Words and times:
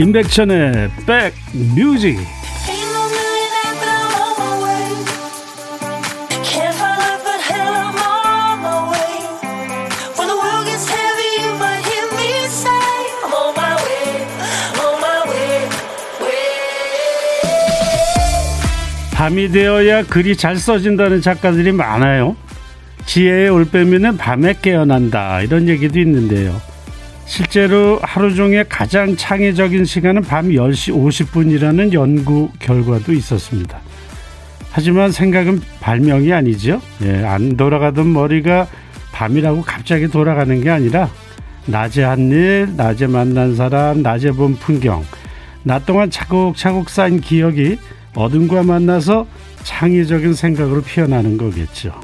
임백천의 0.00 0.90
백뮤직 1.04 2.18
밤이 19.12 19.50
되어야 19.50 20.04
글이 20.04 20.34
잘 20.34 20.56
써진다는 20.56 21.20
작가들이 21.20 21.72
많아요. 21.72 22.36
지혜의 23.04 23.50
올빼미는 23.50 24.16
밤에 24.16 24.54
깨어난다 24.62 25.42
이런 25.42 25.68
얘기도 25.68 26.00
있는데요. 26.00 26.69
실제로 27.30 28.00
하루 28.02 28.34
중에 28.34 28.64
가장 28.68 29.14
창의적인 29.14 29.84
시간은 29.84 30.22
밤 30.22 30.48
10시 30.48 30.92
50분이라는 30.92 31.92
연구 31.92 32.50
결과도 32.58 33.12
있었습니다. 33.12 33.78
하지만 34.72 35.12
생각은 35.12 35.60
발명이 35.78 36.32
아니죠. 36.32 36.82
예, 37.02 37.24
안 37.24 37.56
돌아가던 37.56 38.12
머리가 38.12 38.66
밤이라고 39.12 39.62
갑자기 39.62 40.08
돌아가는 40.08 40.60
게 40.60 40.70
아니라 40.70 41.08
낮에 41.66 42.02
한 42.02 42.32
일, 42.32 42.74
낮에 42.76 43.06
만난 43.06 43.54
사람, 43.54 44.02
낮에 44.02 44.32
본 44.32 44.56
풍경, 44.56 45.04
낮 45.62 45.86
동안 45.86 46.10
차곡차곡 46.10 46.90
쌓인 46.90 47.20
기억이 47.20 47.78
어둠과 48.16 48.64
만나서 48.64 49.28
창의적인 49.62 50.34
생각으로 50.34 50.82
피어나는 50.82 51.38
거겠죠. 51.38 51.94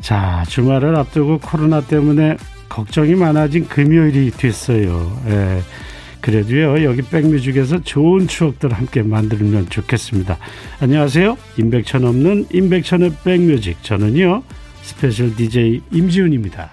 자, 0.00 0.44
주말을 0.46 0.94
앞두고 0.94 1.38
코로나 1.38 1.80
때문에 1.80 2.36
걱정이 2.70 3.14
많아진 3.16 3.68
금요일이 3.68 4.30
됐어요. 4.30 5.20
예. 5.26 5.60
그래도요, 6.22 6.84
여기 6.84 7.02
백뮤직에서 7.02 7.82
좋은 7.82 8.26
추억들 8.28 8.72
함께 8.72 9.02
만들면 9.02 9.70
좋겠습니다. 9.70 10.38
안녕하세요. 10.80 11.36
임백천 11.58 12.04
없는 12.04 12.46
임백천의 12.52 13.12
백뮤직. 13.24 13.82
저는요, 13.82 14.42
special 14.82 15.34
DJ 15.34 15.80
임지훈입니다. 15.90 16.70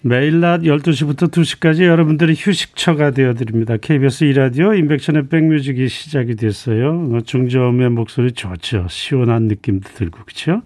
매일 0.00 0.38
낮 0.40 0.60
12시부터 0.60 1.28
2시까지 1.28 1.82
여러분들의 1.82 2.36
휴식처가 2.38 3.10
되어드립니다. 3.10 3.76
KBS 3.76 4.24
이라디오 4.24 4.74
임백천의 4.74 5.28
백뮤직이 5.28 5.88
시작이 5.88 6.36
됐어요. 6.36 7.18
중저음의 7.24 7.90
목소리 7.90 8.30
좋죠. 8.30 8.86
시원한 8.88 9.48
느낌도 9.48 9.90
들고, 9.94 10.20
그렇죠? 10.24 10.62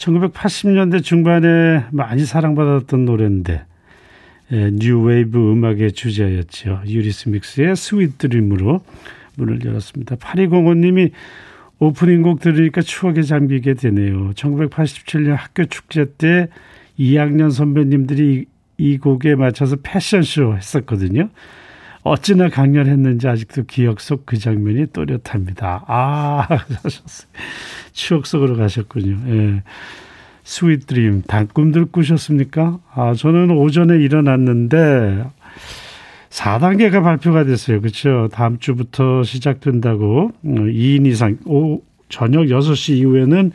1980년대 0.00 1.04
중반에 1.04 1.84
많이 1.90 2.24
사랑받았던 2.24 3.04
노래인데 3.04 3.64
예, 4.52 4.70
뉴웨이브 4.72 5.52
음악의 5.52 5.92
주제였죠. 5.92 6.82
유리스믹스의 6.86 7.76
Sweet 7.76 8.18
Dream으로 8.18 8.82
문을 9.36 9.64
열었습니다. 9.64 10.16
8205님이 10.16 11.12
오프닝 11.78 12.22
곡 12.22 12.40
들으니까 12.40 12.82
추억에 12.82 13.22
잠기게 13.22 13.74
되네요. 13.74 14.32
1987년 14.32 15.36
학교 15.36 15.64
축제 15.66 16.06
때 16.18 16.48
2학년 16.98 17.52
선배님들이 17.52 18.46
이 18.76 18.98
곡에 18.98 19.34
맞춰서 19.36 19.76
패션쇼 19.82 20.56
했었거든요. 20.56 21.28
어찌나 22.02 22.48
강렬했는지 22.48 23.28
아직도 23.28 23.64
기억 23.64 24.00
속 24.00 24.24
그 24.24 24.38
장면이 24.38 24.86
또렷합니다. 24.92 25.84
아, 25.86 26.46
하셨어요. 26.48 27.28
추억 27.92 28.26
속으로 28.26 28.56
가셨군요. 28.56 29.18
예. 29.26 29.62
Sweet 30.44 30.86
Dream, 30.86 31.22
단꿈들 31.26 31.86
꾸셨습니까? 31.86 32.78
아, 32.94 33.14
저는 33.14 33.50
오전에 33.50 34.02
일어났는데 34.02 35.24
4단계가 36.30 37.02
발표가 37.02 37.44
됐어요. 37.44 37.80
그렇죠? 37.80 38.28
다음 38.32 38.58
주부터 38.58 39.22
시작된다고 39.22 40.30
2인 40.44 41.04
어, 41.04 41.08
이상 41.08 41.38
오, 41.44 41.82
저녁 42.08 42.44
6시 42.44 42.96
이후에는 42.98 43.52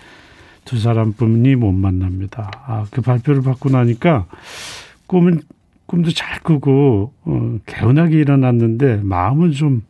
두 0.66 0.79
사람뿐이 0.79 1.55
못 1.55 1.72
만납니다. 1.72 2.51
아, 2.66 2.85
그 2.91 3.01
발표를 3.01 3.41
받고 3.41 3.69
나니까 3.69 4.25
꿈은 5.07 5.41
꿈도 5.85 6.12
잘 6.12 6.40
꾸고 6.40 7.13
어, 7.23 7.57
개운하게 7.66 8.18
일어났는데 8.18 9.01
마음은 9.03 9.51
좀 9.51 9.84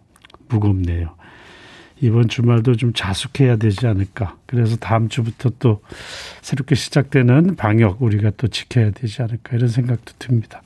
무겁네요. 0.50 1.16
이번 2.02 2.28
주말도 2.28 2.76
좀 2.76 2.92
자숙해야 2.94 3.56
되지 3.56 3.88
않을까. 3.88 4.36
그래서 4.46 4.76
다음 4.76 5.08
주부터 5.08 5.52
또 5.60 5.82
새롭게 6.42 6.76
시작되는 6.76 7.56
방역 7.56 8.02
우리가 8.02 8.32
또 8.38 8.48
지켜야 8.48 8.92
되지 8.92 9.22
않을까 9.22 9.56
이런 9.56 9.70
생각도 9.70 10.14
듭니다. 10.20 10.62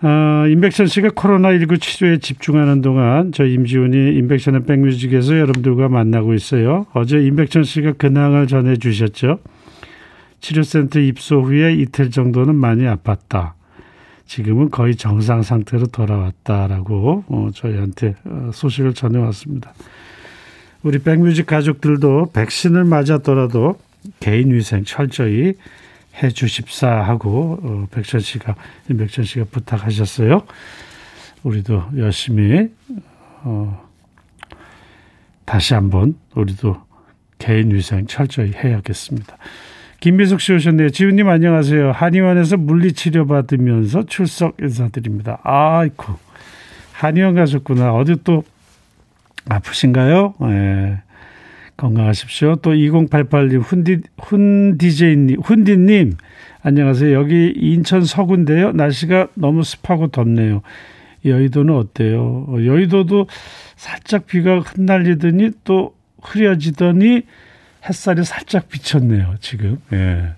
아, 0.00 0.46
임백천 0.48 0.86
씨가 0.86 1.08
코로나19 1.10 1.80
치료에 1.80 2.18
집중하는 2.18 2.82
동안 2.82 3.32
저 3.32 3.44
임지훈이 3.44 4.16
임백천의 4.18 4.64
백뮤직에서 4.66 5.38
여러분들과 5.38 5.88
만나고 5.88 6.34
있어요. 6.34 6.86
어제 6.92 7.18
임백천 7.18 7.64
씨가 7.64 7.92
근황을 7.94 8.46
전해 8.46 8.76
주셨죠. 8.76 9.40
치료센터 10.44 11.00
입소 11.00 11.40
후에 11.40 11.72
이틀 11.72 12.10
정도는 12.10 12.54
많이 12.54 12.82
아팠다. 12.82 13.52
지금은 14.26 14.70
거의 14.70 14.94
정상 14.94 15.42
상태로 15.42 15.86
돌아왔다라고 15.86 17.24
어, 17.28 17.48
저희한테 17.54 18.14
어, 18.26 18.50
소식을 18.52 18.92
전해왔습니다. 18.92 19.72
우리 20.82 20.98
백뮤직 20.98 21.46
가족들도 21.46 22.32
백신을 22.34 22.84
맞았더라도 22.84 23.78
개인 24.20 24.52
위생 24.52 24.84
철저히 24.84 25.54
해 26.22 26.28
주십사 26.28 26.90
하고 26.90 27.58
어, 27.62 27.86
백천 27.90 28.20
씨가 28.20 28.54
임백천 28.90 29.24
씨가 29.24 29.46
부탁하셨어요. 29.50 30.42
우리도 31.42 31.84
열심히 31.96 32.68
어, 33.44 33.82
다시 35.46 35.72
한번 35.72 36.16
우리도 36.34 36.82
개인 37.38 37.70
위생 37.70 38.06
철저히 38.06 38.52
해야겠습니다. 38.52 39.38
김미숙 40.04 40.42
씨 40.42 40.52
오셨네요. 40.52 40.90
지훈님 40.90 41.30
안녕하세요. 41.30 41.92
한의원에서 41.92 42.58
물리치료 42.58 43.26
받으면서 43.26 44.04
출석 44.04 44.54
인사드립니다. 44.60 45.38
아이고 45.42 46.16
한의원 46.92 47.34
가셨구나. 47.34 47.94
어디 47.94 48.16
또 48.22 48.44
아프신가요? 49.48 50.34
예. 50.42 50.98
건강하십시오. 51.78 52.56
또 52.56 52.72
2088님 52.72 53.62
훈디 53.62 54.00
훈디제이님 54.20 55.40
훈디님 55.40 56.12
안녕하세요. 56.60 57.14
여기 57.18 57.54
인천 57.56 58.04
서구인데요. 58.04 58.72
날씨가 58.72 59.28
너무 59.32 59.62
습하고 59.64 60.08
덥네요. 60.08 60.60
여의도는 61.24 61.74
어때요? 61.74 62.46
여의도도 62.50 63.26
살짝 63.76 64.26
비가 64.26 64.60
흩날리더니 64.60 65.52
또 65.64 65.94
흐려지더니 66.20 67.22
햇살이 67.88 68.24
살짝 68.24 68.68
비쳤네요, 68.68 69.34
지금. 69.40 69.78
예. 69.92 70.32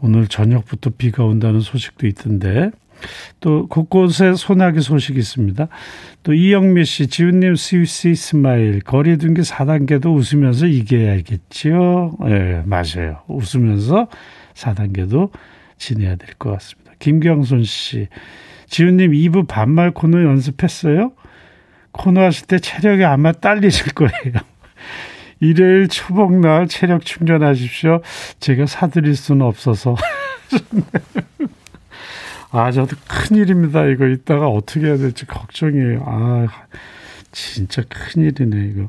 오늘 0.00 0.26
저녁부터 0.26 0.90
비가 0.96 1.24
온다는 1.24 1.60
소식도 1.60 2.06
있던데. 2.06 2.70
또 3.40 3.66
곳곳에 3.66 4.34
소나기 4.34 4.80
소식이 4.80 5.18
있습니다. 5.18 5.68
또 6.22 6.32
이영미 6.32 6.84
씨, 6.84 7.06
지훈님 7.06 7.54
sweet 7.56 8.14
smile 8.14 8.80
거리 8.80 9.18
두기 9.18 9.42
4단계도 9.42 10.14
웃으면서 10.14 10.66
이겨야겠지요. 10.66 12.16
예, 12.28 12.62
맞아요. 12.64 13.22
웃으면서 13.26 14.08
4단계도 14.54 15.30
지내야 15.76 16.16
될 16.16 16.34
것 16.38 16.52
같습니다. 16.52 16.92
김경순 16.98 17.64
씨, 17.64 18.08
지훈님 18.68 19.10
2부 19.12 19.46
반말 19.48 19.90
코너 19.90 20.22
연습했어요? 20.22 21.12
코너 21.92 22.22
하실 22.22 22.46
때 22.46 22.58
체력이 22.58 23.04
아마 23.04 23.32
딸리실 23.32 23.92
거예요. 23.92 24.53
일요일 25.40 25.88
초복날 25.88 26.68
체력 26.68 27.04
충전하십시오. 27.04 28.00
제가 28.40 28.66
사드릴 28.66 29.16
수는 29.16 29.42
없어서. 29.42 29.96
아, 32.50 32.70
저도 32.70 32.96
큰일입니다. 33.08 33.86
이거 33.86 34.06
이따가 34.06 34.48
어떻게 34.48 34.86
해야 34.86 34.96
될지 34.96 35.26
걱정이에요. 35.26 36.04
아, 36.06 36.46
진짜 37.32 37.82
큰일이네, 37.88 38.70
이거. 38.72 38.88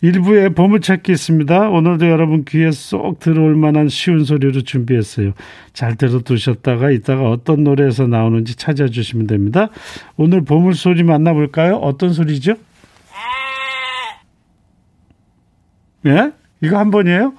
일부에 0.00 0.48
보물찾기 0.48 1.12
있습니다. 1.12 1.68
오늘도 1.68 2.08
여러분 2.08 2.46
귀에 2.46 2.70
쏙 2.70 3.20
들어올 3.20 3.54
만한 3.54 3.90
쉬운 3.90 4.24
소리로 4.24 4.62
준비했어요. 4.62 5.32
잘 5.74 5.96
들어두셨다가 5.96 6.90
이따가 6.90 7.28
어떤 7.28 7.64
노래에서 7.64 8.06
나오는지 8.06 8.56
찾아주시면 8.56 9.26
됩니다. 9.26 9.68
오늘 10.16 10.42
보물소리 10.42 11.02
만나볼까요? 11.02 11.76
어떤 11.76 12.14
소리죠? 12.14 12.54
예? 16.06 16.32
이거 16.60 16.78
한 16.78 16.90
번이에요? 16.90 17.34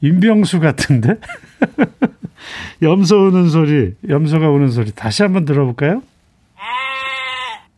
임병수 0.00 0.60
같은데? 0.60 1.16
염소 2.82 3.28
우는 3.28 3.48
소리, 3.48 3.94
염소가 4.08 4.50
우는 4.50 4.68
소리. 4.68 4.90
다시 4.92 5.22
한번 5.22 5.44
들어볼까요? 5.44 6.02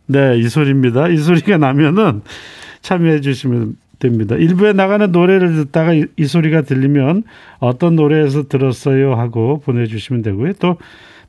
네, 0.07 0.39
이 0.39 0.49
소리입니다. 0.49 1.09
이 1.09 1.17
소리가 1.17 1.59
나면은 1.59 2.23
참여해 2.83 3.21
주시면 3.21 3.77
됩니다. 3.99 4.37
일부에 4.37 4.73
나가는 4.73 5.11
노래를 5.11 5.55
듣다가 5.55 5.95
이, 5.95 6.07
이 6.17 6.27
소리가 6.27 6.63
들리면 6.63 7.25
어떤 7.59 7.97
노래에서 7.97 8.49
들었어요 8.49 9.15
하고 9.15 9.61
보내주시면 9.61 10.23
되고요. 10.23 10.55
또 10.55 10.77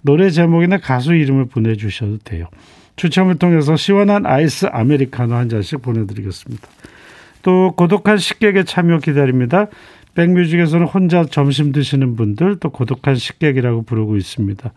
노래 0.02 0.30
제목이나 0.30 0.78
가수 0.78 1.14
이름을 1.14 1.46
보내주셔도 1.46 2.18
돼요. 2.20 2.48
추첨을 2.96 3.36
통해서 3.36 3.76
시원한 3.76 4.26
아이스 4.26 4.68
아메리카노 4.68 5.36
한 5.36 5.50
잔씩 5.50 5.82
보내드리겠습니다. 5.82 6.68
또 7.46 7.74
고독한 7.78 8.18
식객의 8.18 8.66
참여 8.66 8.98
기다립니다. 8.98 9.68
백뮤직에서는 10.16 10.88
혼자 10.88 11.24
점심 11.24 11.72
드시는 11.72 12.16
분들 12.16 12.56
또 12.60 12.72
고독한 12.72 13.14
식객이라고 13.14 13.84
부르고 13.84 14.18
있습니다. 14.18 14.74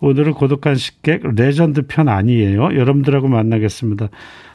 오늘은 0.00 0.32
고독한 0.32 0.76
식객 0.76 1.22
레전드 1.34 1.86
편 1.86 2.08
아니에요. 2.08 2.74
여러분들하고 2.74 3.28
만나겠습니다. 3.28 4.08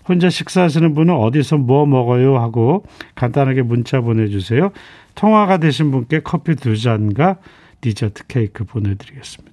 혼자 0.09 0.31
식사하시는 0.31 0.95
분은 0.95 1.13
어디서 1.13 1.57
뭐 1.57 1.85
먹어요 1.85 2.39
하고 2.39 2.85
간단하게 3.13 3.61
문자 3.61 4.01
보내주세요. 4.01 4.71
통화가 5.13 5.57
되신 5.57 5.91
분께 5.91 6.21
커피 6.23 6.55
두 6.55 6.75
잔과 6.75 7.37
디저트 7.81 8.23
케이크 8.27 8.63
보내드리겠습니다. 8.63 9.52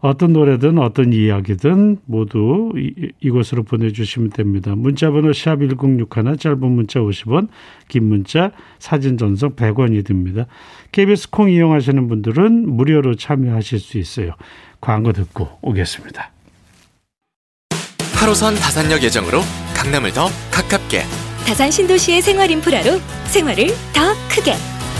어떤 0.00 0.32
노래든 0.32 0.78
어떤 0.78 1.12
이야기든 1.12 1.98
모두 2.04 2.72
이, 2.76 3.10
이곳으로 3.20 3.64
보내주시면 3.64 4.30
됩니다. 4.30 4.74
문자번호 4.76 5.32
샵 5.32 5.56
1061, 5.58 6.36
짧은 6.36 6.70
문자 6.70 7.00
50원, 7.00 7.48
긴 7.88 8.04
문자, 8.04 8.52
사진 8.78 9.18
전송 9.18 9.56
100원이 9.56 10.04
듭니다. 10.06 10.46
KBS 10.92 11.30
콩 11.30 11.50
이용하시는 11.50 12.06
분들은 12.08 12.76
무료로 12.76 13.16
참여하실 13.16 13.80
수 13.80 13.98
있어요. 13.98 14.34
광고 14.80 15.12
듣고 15.12 15.48
오겠습니다. 15.62 16.30
8호선 18.14 18.56
다산역 18.60 19.02
예정으로 19.02 19.40
강남을 19.74 20.12
더 20.12 20.26
가깝게 20.50 21.02
다산 21.46 21.70
신도시의 21.70 22.20
생활 22.20 22.50
인프라로 22.50 22.98
생활을 23.26 23.68
더 23.94 24.12
크게 24.28 24.52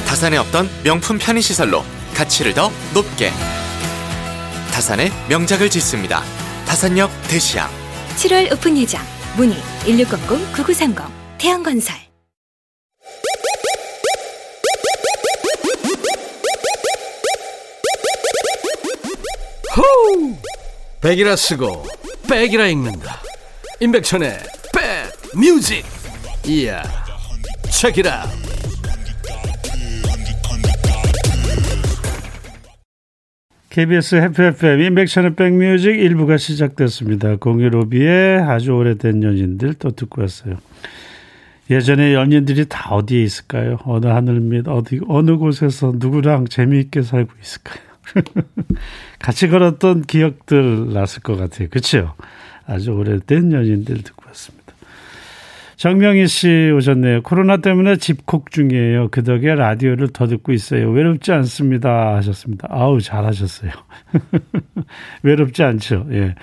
다산에 0.07 0.37
없던 0.39 0.67
명품 0.85 1.19
편의시설로 1.19 1.83
가치를 2.15 2.55
더 2.55 2.71
높게 2.95 3.31
다산의 4.79 5.11
명작을 5.29 5.71
짓습니다. 5.71 6.23
다산역 6.65 7.11
대시양 7.27 7.69
7월 8.15 8.53
오픈 8.53 8.79
예정 8.79 9.03
문의 9.37 9.59
1600-9930 9.81 11.05
태양건설 11.37 11.97
호우! 19.77 20.37
백이라 21.01 21.35
쓰고 21.35 21.85
백이라 22.31 22.69
읽는다. 22.69 23.21
임백천의 23.81 24.39
백 24.73 25.13
뮤직. 25.35 25.85
이야. 26.47 26.85
체키라. 27.69 28.31
KBS 33.71 34.15
해피 34.15 34.43
FM 34.43 34.81
인백션의 34.81 35.35
백뮤직 35.35 35.91
1부가 35.91 36.39
시작됐습니다. 36.39 37.37
공유로비의 37.37 38.41
아주 38.41 38.73
오래된 38.73 39.23
연인들 39.23 39.75
또 39.75 39.91
듣고 39.91 40.23
왔어요. 40.23 40.57
예전에 41.71 42.15
연인들이 42.15 42.65
다 42.67 42.95
어디에 42.95 43.23
있을까요? 43.23 43.77
어느 43.85 44.07
하늘 44.07 44.41
밑 44.41 44.67
어디 44.69 45.01
어느 45.07 45.37
곳에서 45.37 45.93
누구랑 45.97 46.47
재미있게 46.47 47.03
살고 47.03 47.31
있을까요? 47.43 47.79
같이 49.21 49.49
걸었던 49.49 50.05
기억들 50.05 50.95
났을 50.95 51.21
것 51.21 51.37
같아요. 51.37 51.69
그렇죠? 51.69 52.15
아주 52.67 52.93
오래된 52.93 53.53
연인들 53.53 54.03
듣고. 54.03 54.18
정명희 55.79 56.27
씨 56.27 56.73
오셨네요. 56.75 57.23
코로나 57.23 57.59
때문에 57.59 57.97
집콕 57.97 58.51
중이에요. 58.51 59.09
그 59.13 59.23
덕에 59.23 59.55
라디오를 59.55 60.09
더 60.09 60.27
듣고 60.27 60.53
있어요. 60.53 60.91
외롭지 60.91 61.31
않습니다. 61.31 62.17
하셨습니다. 62.17 62.67
아우, 62.69 63.01
잘하셨어요. 63.01 63.71
외롭지 65.23 65.63
않죠. 65.63 66.09
예. 66.11 66.35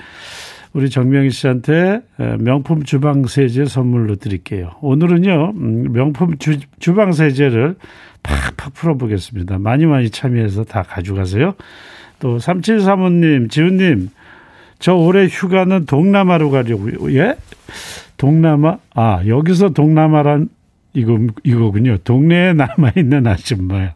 우리 0.71 0.89
정명희 0.89 1.31
씨한테 1.31 1.99
명품 2.39 2.83
주방 2.83 3.25
세제 3.27 3.65
선물로 3.65 4.15
드릴게요. 4.15 4.71
오늘은요, 4.81 5.51
음, 5.55 5.91
명품 5.91 6.37
주, 6.37 6.57
주방 6.79 7.11
세제를 7.11 7.75
팍팍 8.23 8.73
풀어보겠습니다. 8.73 9.59
많이 9.59 9.85
많이 9.85 10.09
참여해서 10.09 10.63
다 10.63 10.81
가져가세요. 10.81 11.55
또 12.19 12.37
3735님, 12.37 13.49
지훈님, 13.51 14.11
저 14.79 14.93
올해 14.93 15.27
휴가는 15.27 15.85
동남아로 15.85 16.51
가려고요. 16.51 17.19
예? 17.19 17.35
동남아? 18.17 18.77
아, 18.93 19.21
여기서 19.25 19.69
동남아란 19.69 20.49
이거, 20.93 21.19
이거군요. 21.43 21.97
동네에 21.97 22.53
남아 22.53 22.93
있는 22.95 23.27
아줌마요. 23.27 23.91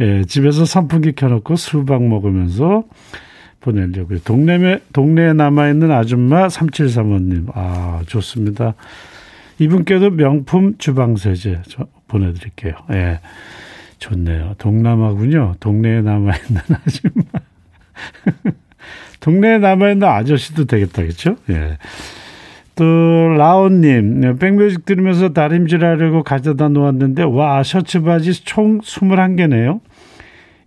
예, 0.00 0.24
집에서 0.24 0.64
선풍기 0.64 1.12
켜놓고 1.12 1.56
수박 1.56 2.02
먹으면서 2.02 2.84
보내려고요. 3.60 4.20
동네에, 4.20 4.80
동네에 4.92 5.32
남아 5.32 5.70
있는 5.70 5.90
아줌마 5.90 6.48
3735님. 6.48 7.50
아, 7.54 8.02
좋습니다. 8.06 8.74
이분께도 9.58 10.10
명품 10.10 10.76
주방 10.78 11.16
세제 11.16 11.60
보내드릴게요. 12.08 12.74
예. 12.92 13.20
좋네요. 13.98 14.54
동남아군요. 14.58 15.54
동네에 15.60 16.02
남아 16.02 16.32
있는 16.36 16.60
아줌마. 16.86 17.22
동네에 19.20 19.58
남아 19.58 19.92
있는 19.92 20.06
아저씨도 20.06 20.66
되겠다, 20.66 21.02
그죠? 21.02 21.36
예. 21.50 21.78
또 22.76 22.84
라온님 23.38 24.36
백뮤직 24.38 24.84
들으면서 24.84 25.32
다림질하려고 25.32 26.22
가져다 26.22 26.68
놓았는데 26.68 27.22
와 27.24 27.62
셔츠 27.62 28.02
바지 28.02 28.32
총 28.44 28.80
21개네요. 28.80 29.80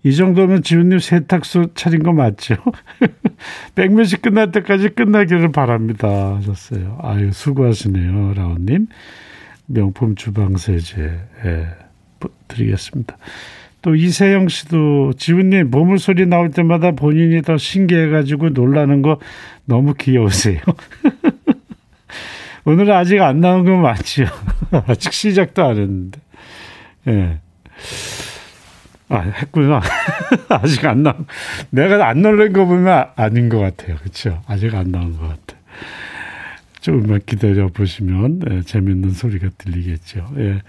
이 0.03 0.15
정도면 0.15 0.63
지훈님 0.63 0.97
세탁소 0.97 1.73
차린 1.75 2.03
거 2.03 2.11
맞죠? 2.11 2.55
백뮤직 3.75 4.21
끝날 4.23 4.51
때까지 4.51 4.89
끝나기를 4.89 5.51
바랍니다 5.51 6.35
하셨어요. 6.37 6.97
아유 7.01 7.31
수고하시네요 7.31 8.33
라온님. 8.33 8.87
명품 9.67 10.15
주방세제 10.15 11.19
예, 11.45 11.67
드리겠습니다. 12.47 13.17
또 13.83 13.95
이세영 13.95 14.47
씨도 14.47 15.13
지훈님 15.13 15.69
보물소리 15.69 16.25
나올 16.25 16.49
때마다 16.49 16.91
본인이 16.91 17.41
더 17.43 17.55
신기해가지고 17.57 18.49
놀라는 18.49 19.03
거 19.03 19.19
너무 19.65 19.93
귀여우세요. 19.93 20.59
오늘 22.65 22.91
아직 22.91 23.21
안 23.21 23.39
나온 23.39 23.65
건 23.65 23.81
맞지요. 23.81 24.27
아직 24.87 25.13
시작도 25.13 25.63
안 25.63 25.77
했는데. 25.77 26.19
예. 27.07 27.39
아, 29.09 29.19
했구나. 29.19 29.81
아직 30.49 30.85
안 30.85 31.03
나온. 31.03 31.25
내가 31.71 32.07
안 32.07 32.21
놀란 32.21 32.53
거 32.53 32.65
보면 32.65 33.07
아닌 33.15 33.49
것 33.49 33.59
같아요. 33.59 33.97
그렇죠? 33.97 34.41
아직 34.45 34.73
안 34.75 34.91
나온 34.91 35.17
것 35.17 35.27
같아. 35.27 35.59
조금만 36.79 37.19
기다려 37.25 37.67
보시면 37.67 38.41
예, 38.49 38.61
재밌는 38.61 39.11
소리가 39.11 39.49
들리겠죠. 39.57 40.31
예. 40.37 40.61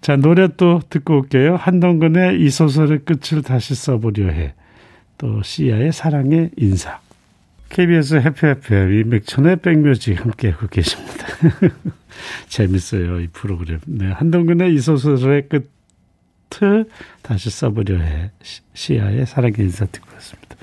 자, 0.00 0.16
노래 0.16 0.48
또 0.56 0.80
듣고 0.90 1.18
올게요. 1.20 1.56
한동근의 1.56 2.40
이 2.40 2.50
소설의 2.50 3.00
끝을 3.04 3.42
다시 3.42 3.74
써보려 3.74 4.28
해. 4.28 4.54
또 5.18 5.42
시아의 5.42 5.92
사랑의 5.92 6.50
인사. 6.56 7.00
KBS 7.70 8.16
해피 8.16 8.46
FM 8.46 9.08
맥천의 9.10 9.56
백뮤직 9.56 10.20
함께하고 10.20 10.66
계십니다. 10.66 11.26
재밌어요, 12.48 13.20
이 13.20 13.28
프로그램. 13.28 13.78
네, 13.86 14.10
한동근의 14.10 14.74
이 14.74 14.78
소설의 14.80 15.48
끝을 15.48 16.86
다시 17.22 17.48
써보려 17.48 17.98
해. 17.98 18.32
시아의 18.74 19.24
사랑의 19.26 19.54
인사 19.60 19.86
듣고 19.86 20.08
왔습니다. 20.14 20.56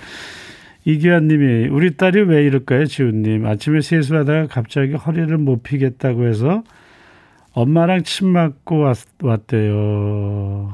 이기환 0.83 1.27
님이 1.27 1.67
우리 1.69 1.95
딸이 1.95 2.23
왜 2.23 2.45
이럴까요, 2.45 2.85
지훈님? 2.85 3.45
아침에 3.45 3.81
세수하다가 3.81 4.47
갑자기 4.47 4.93
허리를 4.93 5.35
못 5.37 5.63
피겠다고 5.63 6.27
해서 6.27 6.63
엄마랑 7.53 8.03
침 8.03 8.27
맞고 8.27 8.79
왔, 8.79 8.97
왔대요. 9.21 10.73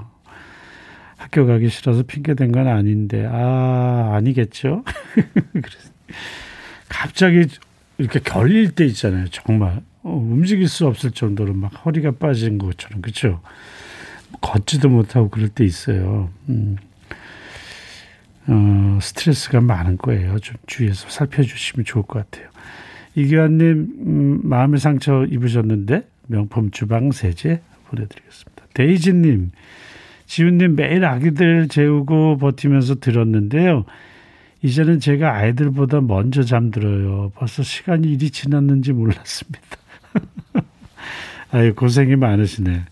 학교 1.18 1.46
가기 1.46 1.70
싫어서 1.70 2.04
핑계 2.04 2.34
댄 2.34 2.52
건 2.52 2.68
아닌데, 2.68 3.26
아, 3.32 4.12
아니겠죠? 4.16 4.84
그래서 5.54 5.93
갑자기 6.90 7.48
이렇게 7.98 8.20
결릴 8.20 8.72
때 8.72 8.86
있잖아요. 8.86 9.28
정말 9.30 9.82
어, 10.04 10.12
움직일 10.12 10.68
수 10.68 10.86
없을 10.88 11.12
정도로 11.12 11.54
막 11.54 11.86
허리가 11.86 12.12
빠진 12.12 12.58
것처럼 12.58 13.02
그렇죠. 13.02 13.42
걷지도 14.42 14.90
못하고 14.90 15.30
그럴 15.30 15.50
때 15.50 15.64
있어요. 15.64 16.30
음. 16.50 16.78
어, 18.48 19.00
스트레스가 19.02 19.62
많은 19.62 19.98
거예요. 19.98 20.40
좀 20.40 20.58
주위에서 20.68 21.10
살펴주시면 21.10 21.86
좋을 21.86 22.04
것 22.04 22.30
같아요. 22.30 22.50
이기환님 23.16 23.70
음, 24.06 24.40
마음의 24.44 24.80
상처 24.80 25.26
입으셨는데 25.26 26.08
명품 26.28 26.72
주방 26.72 27.12
세제 27.12 27.62
보내드리겠습니다. 27.88 28.66
데이지님, 28.74 29.52
지훈님 30.26 30.76
매일 30.76 31.06
아기들 31.06 31.68
재우고 31.68 32.38
버티면서 32.38 32.96
들었는데요. 32.96 33.86
이제는 34.64 35.00
제가 35.00 35.36
아이들보다 35.36 36.02
먼저 36.02 36.44
잠들어요. 36.44 37.32
벌써 37.36 37.64
시간이 37.64 38.08
이리 38.08 38.30
지났는지 38.32 38.94
몰랐습니다. 38.94 39.78
아유, 41.52 41.76
고생이 41.76 42.16
많으시네. 42.16 42.86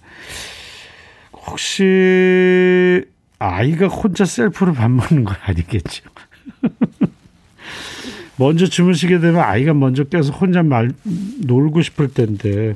혹시 1.33 3.03
아이가 3.39 3.87
혼자 3.87 4.25
셀프로 4.25 4.73
밥 4.73 4.89
먹는 4.91 5.23
건 5.23 5.35
아니겠죠? 5.43 6.03
먼저 8.37 8.65
주무시게 8.67 9.19
되면 9.19 9.39
아이가 9.41 9.73
먼저 9.73 10.03
깨서 10.03 10.31
혼자 10.33 10.61
말 10.63 10.91
놀고 11.45 11.81
싶을 11.81 12.13
텐데 12.13 12.75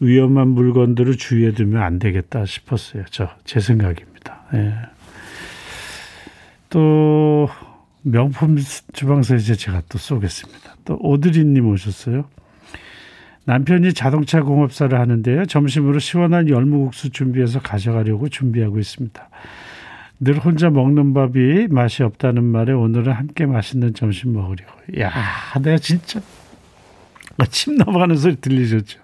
위험한 0.00 0.48
물건들을 0.48 1.16
주위에 1.16 1.52
두면 1.52 1.80
안 1.82 1.98
되겠다 1.98 2.44
싶었어요. 2.46 3.04
저 3.10 3.30
제 3.44 3.60
생각입니다. 3.60 4.42
예. 4.54 4.74
또 6.68 7.48
명품 8.02 8.58
주방서 8.92 9.36
이제 9.36 9.54
제가 9.54 9.82
또 9.88 9.98
쏘겠습니다. 9.98 10.76
또 10.84 10.98
오드리님 11.00 11.66
오셨어요. 11.68 12.24
남편이 13.44 13.92
자동차 13.94 14.42
공업사를 14.42 14.98
하는데요. 14.98 15.46
점심으로 15.46 15.98
시원한 15.98 16.48
열무국수 16.48 17.10
준비해서 17.10 17.60
가져가려고 17.60 18.28
준비하고 18.28 18.78
있습니다. 18.78 19.28
늘 20.20 20.38
혼자 20.38 20.70
먹는 20.70 21.14
밥이 21.14 21.66
맛이 21.68 22.04
없다는 22.04 22.44
말에 22.44 22.72
오늘은 22.72 23.12
함께 23.12 23.46
맛있는 23.46 23.94
점심 23.94 24.32
먹으려고. 24.34 24.72
야, 25.00 25.10
내가 25.60 25.78
진짜 25.78 26.20
아, 27.38 27.46
침 27.46 27.76
넘어가는 27.76 28.14
소리 28.16 28.36
들리셨죠? 28.36 29.00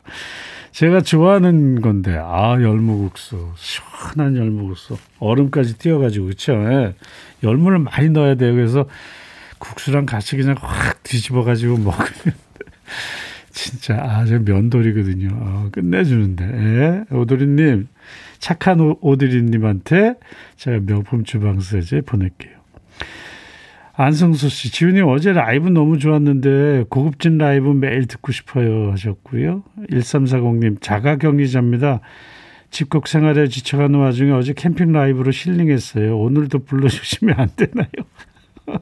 제가 0.70 1.00
좋아하는 1.00 1.80
건데, 1.80 2.16
아, 2.16 2.52
열무국수. 2.60 3.52
시원한 3.56 4.36
열무국수. 4.36 4.96
얼음까지 5.18 5.78
띄어가지고, 5.78 6.26
그쵸? 6.26 6.54
예. 7.42 7.46
열무를 7.46 7.78
많이 7.78 8.10
넣어야 8.10 8.34
돼요. 8.34 8.54
그래서 8.54 8.86
국수랑 9.58 10.06
같이 10.06 10.36
그냥 10.36 10.56
확 10.58 11.02
뒤집어가지고 11.02 11.78
먹으면. 11.78 12.06
진짜, 13.50 13.96
아, 14.00 14.24
저 14.24 14.38
면돌이거든요. 14.38 15.28
어, 15.32 15.68
끝내주는데. 15.72 16.44
예. 16.44 17.14
오드리님, 17.14 17.88
착한 18.38 18.94
오드리님한테 19.00 20.14
제가 20.56 20.80
명품 20.86 21.24
주방 21.24 21.60
세제 21.60 22.00
보낼게요. 22.00 22.58
안성수 24.00 24.48
씨, 24.48 24.70
지훈님 24.70 25.08
어제 25.08 25.32
라이브 25.32 25.68
너무 25.68 25.98
좋았는데 25.98 26.84
고급진 26.88 27.36
라이브 27.36 27.70
매일 27.70 28.06
듣고 28.06 28.30
싶어요 28.30 28.92
하셨고요. 28.92 29.64
1340님, 29.90 30.80
자가격리자입니다. 30.80 32.00
집콕 32.70 33.08
생활에 33.08 33.48
지쳐가는 33.48 33.98
와중에 33.98 34.32
어제 34.32 34.52
캠핑 34.52 34.92
라이브로 34.92 35.30
힐링했어요. 35.32 36.18
오늘도 36.18 36.64
불러주시면 36.64 37.34
안 37.38 37.48
되나요? 37.56 37.88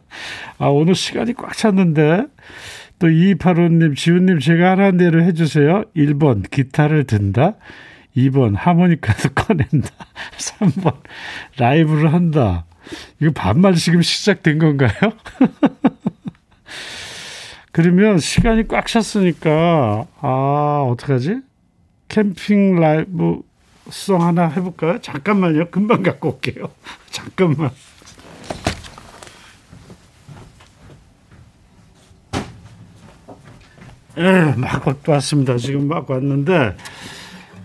아, 0.58 0.66
오늘 0.66 0.94
시간이 0.94 1.34
꽉 1.34 1.56
찼는데. 1.56 2.26
또 2.98 3.08
2285님, 3.08 3.94
지훈님 3.94 4.38
제가 4.38 4.70
하라는 4.70 4.96
대로 4.96 5.22
해주세요. 5.22 5.84
1번, 5.94 6.50
기타를 6.50 7.04
든다. 7.04 7.56
2번, 8.16 8.54
하모니카도 8.56 9.30
꺼낸다. 9.34 9.90
3번, 10.38 10.96
라이브를 11.58 12.12
한다. 12.12 12.64
이거 13.20 13.32
반말 13.32 13.74
지금 13.74 14.00
시작된 14.00 14.58
건가요? 14.58 14.90
그러면 17.72 18.18
시간이 18.18 18.68
꽉 18.68 18.86
찼으니까, 18.86 20.06
아, 20.20 20.86
어떡하지? 20.90 21.40
캠핑 22.08 22.80
라이브 22.80 23.42
송 23.90 24.22
하나 24.22 24.48
해볼까요? 24.48 25.00
잠깐만요. 25.00 25.70
금방 25.70 26.02
갖고 26.02 26.30
올게요. 26.30 26.70
잠깐만. 27.10 27.70
예, 34.18 34.54
막 34.56 35.08
왔습니다. 35.08 35.58
지금 35.58 35.88
막 35.88 36.08
왔는데, 36.08 36.74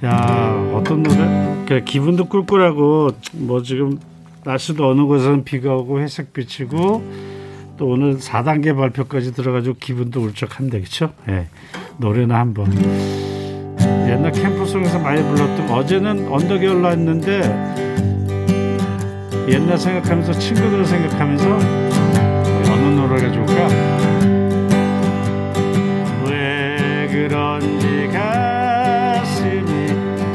야, 0.03 0.71
어떤 0.73 1.01
노래? 1.01 1.81
기분도 1.85 2.25
꿀꿀하고, 2.25 3.11
뭐 3.33 3.63
지금 3.63 3.99
날씨도 4.43 4.89
어느 4.89 5.01
곳은 5.03 5.43
비가 5.43 5.75
오고 5.75 6.01
회색 6.01 6.33
비치고 6.33 7.31
또 7.77 7.87
오늘 7.87 8.17
4단계 8.17 8.75
발표까지 8.75 9.33
들어가지고 9.33 9.77
기분도 9.79 10.21
울적한데 10.21 10.79
그렇죠? 10.79 11.13
예. 11.29 11.47
노래나 11.97 12.39
한번 12.39 12.71
옛날 14.07 14.31
캠프송에서 14.31 14.99
많이 14.99 15.21
불렀던 15.23 15.69
어제는 15.69 16.27
언덕에 16.27 16.67
올라왔는데 16.67 17.41
옛날 19.47 19.77
생각하면서 19.77 20.33
친구들 20.33 20.85
생각하면서 20.85 21.45
어느 22.71 22.99
노래가 22.99 23.31
좋을까? 23.31 23.67
왜 26.25 27.07
그런지 27.11 28.07
가슴이 28.13 29.87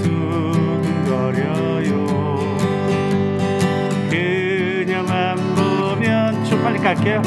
두근거려요 0.02 1.86
그녀만 4.10 5.36
보면 5.54 6.44
좀 6.44 6.62
빨리 6.62 6.78
갈게요 6.78 7.22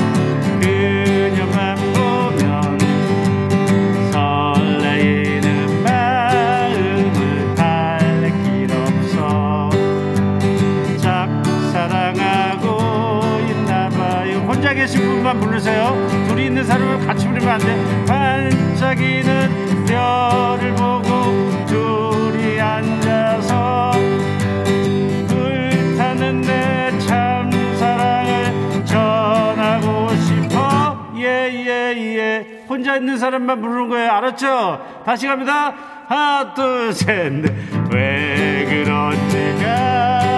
계신 14.89 15.01
분만 15.07 15.39
부르세요. 15.39 15.95
둘이 16.27 16.47
있는 16.47 16.63
사람을 16.63 17.05
같이 17.05 17.27
부르면 17.27 17.47
안 17.47 17.59
돼. 17.59 18.05
반짝이는 18.07 19.85
별을 19.85 20.73
보고 20.73 21.65
둘이 21.67 22.59
앉아서 22.59 23.91
불타는 25.27 26.41
내 26.41 26.89
참 27.07 27.51
사랑을 27.77 28.83
전하고 28.83 30.09
싶어. 30.15 31.13
예예예. 31.15 32.63
혼자 32.67 32.95
있는 32.95 33.15
사람만 33.19 33.61
부르는 33.61 33.89
거예요. 33.89 34.09
알았죠? 34.11 34.81
다시 35.05 35.27
갑니다. 35.27 35.71
하나 36.07 36.51
둘 36.55 36.91
셋 36.93 37.31
넷 37.31 37.53
왜 37.93 38.65
그런지 38.67 39.55
가 39.63 40.28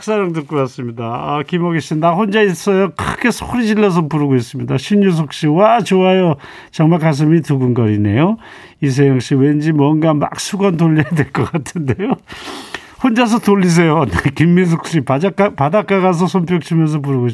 짝사랑 0.00 0.32
듣고 0.32 0.56
왔습니다. 0.56 1.04
아, 1.04 1.42
김호기 1.46 1.80
씨, 1.80 1.94
나 1.94 2.12
혼자 2.12 2.40
있어요. 2.42 2.90
크게 2.96 3.30
소리 3.30 3.66
질러서 3.66 4.08
부르고 4.08 4.34
있습니다. 4.34 4.78
신유석 4.78 5.32
씨, 5.32 5.46
와, 5.46 5.80
좋아요. 5.82 6.36
정말 6.70 6.98
가슴이 6.98 7.42
두근거리네요. 7.42 8.38
이세영 8.82 9.20
씨, 9.20 9.34
왠지 9.34 9.72
뭔가 9.72 10.14
막 10.14 10.40
수건 10.40 10.76
돌려야 10.78 11.04
될 11.10 11.30
것 11.32 11.52
같은데요. 11.52 12.14
혼자서 13.04 13.38
돌리세요. 13.40 14.04
네, 14.10 14.30
김민숙 14.34 14.86
씨, 14.86 15.00
바닷가, 15.02 15.54
바닷가 15.54 16.00
가서 16.00 16.26
손뼉 16.26 16.62
치면서 16.62 17.00
부르고 17.00 17.28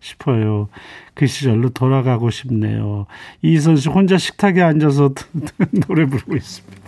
싶어요. 0.00 0.68
그 1.14 1.26
시절로 1.26 1.70
돌아가고 1.70 2.30
싶네요. 2.30 3.06
이선 3.42 3.76
씨, 3.76 3.88
혼자 3.88 4.18
식탁에 4.18 4.62
앉아서 4.62 5.12
노래 5.88 6.04
부르고 6.04 6.36
있습니다. 6.36 6.78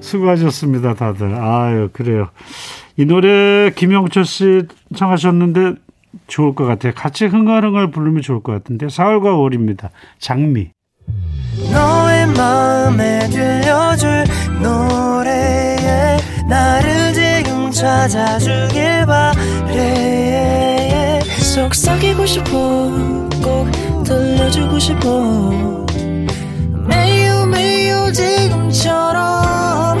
수고하셨습니다, 0.00 0.94
다들. 0.94 1.34
아유, 1.34 1.90
그래요. 1.92 2.30
이 3.00 3.06
노래 3.06 3.70
김영철 3.74 4.26
씨 4.26 4.64
청하셨는데 4.94 5.72
좋을 6.26 6.54
것 6.54 6.66
같아요. 6.66 6.92
같이 6.94 7.24
흥얼흥얼 7.24 7.90
부르면 7.90 8.20
좋을 8.20 8.42
것 8.42 8.52
같은데 8.52 8.88
4월과 8.88 9.22
5월입니다. 9.22 9.88
장미. 10.18 10.68
너의 11.72 12.26
마음에 12.26 13.20
들려줄 13.30 14.24
노래에 14.60 16.18
나를 16.46 17.14
지금 17.14 17.70
찾아주길 17.70 19.06
바래 19.06 21.20
속삭이고 21.54 22.26
싶어 22.26 22.50
꼭 23.42 24.04
들려주고 24.04 24.78
싶어 24.78 25.86
매우 26.86 27.46
매우 27.46 28.12
지금처럼 28.12 30.00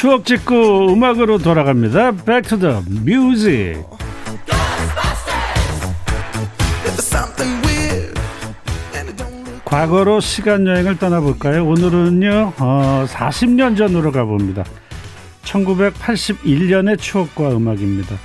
추억 0.00 0.24
짓고 0.24 0.94
음악으로 0.94 1.36
돌아갑니다. 1.36 2.12
Back 2.24 2.48
to 2.48 2.58
the 2.58 2.82
music. 3.02 3.84
과거로 9.66 10.20
시간 10.20 10.66
여행을 10.66 10.96
떠나볼까요? 10.96 11.66
오늘은요, 11.66 12.54
어, 12.60 13.04
40년 13.08 13.76
전으로 13.76 14.10
가봅니다. 14.10 14.64
1981년의 15.42 16.98
추억과 16.98 17.50
음악입니다. 17.50 18.16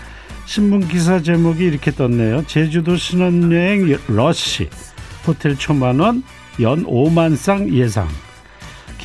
신문 0.46 0.88
기사 0.88 1.22
제목이 1.22 1.65
이렇게 1.65 1.91
떴네요. 1.91 2.48
제주도 2.48 2.96
신혼여행 2.96 3.98
러시, 4.08 4.70
호텔 5.27 5.58
초만원, 5.58 6.24
연 6.62 6.86
5만 6.86 7.36
쌍 7.36 7.70
예상. 7.74 8.08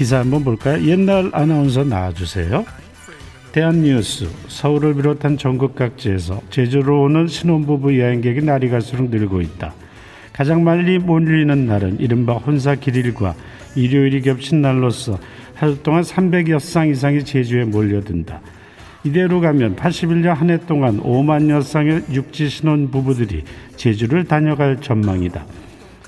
기사 0.00 0.21
한번 0.21 0.45
볼까요? 0.45 0.83
옛날 0.87 1.28
아나운서 1.35 1.85
나와주세요. 1.85 2.64
대한뉴스 3.52 4.30
서울을 4.49 4.95
비롯한 4.95 5.37
전국 5.37 5.75
각지에서 5.75 6.40
제주로 6.49 7.02
오는 7.02 7.26
신혼부부 7.26 8.00
여행객이 8.00 8.41
날이 8.41 8.71
갈수록 8.71 9.10
늘고 9.10 9.43
있다. 9.43 9.75
가장 10.32 10.65
많이 10.65 10.97
몰리는 10.97 11.67
날은 11.67 12.00
이른바 12.00 12.32
혼사 12.32 12.76
길일과 12.76 13.34
일요일이 13.75 14.23
겹친 14.23 14.63
날로서 14.63 15.19
하루 15.54 15.76
동안 15.82 16.00
300여 16.00 16.58
쌍 16.60 16.89
이상이 16.89 17.23
제주에 17.23 17.65
몰려든다. 17.65 18.41
이대로 19.04 19.43
가면 19.43 19.76
81년 19.76 20.28
한 20.32 20.49
해 20.49 20.56
동안 20.67 20.99
5만여 21.02 21.63
쌍의 21.63 22.04
육지 22.10 22.49
신혼 22.49 22.91
부부들이 22.91 23.45
제주를 23.76 24.25
다녀갈 24.25 24.80
전망이다. 24.80 25.45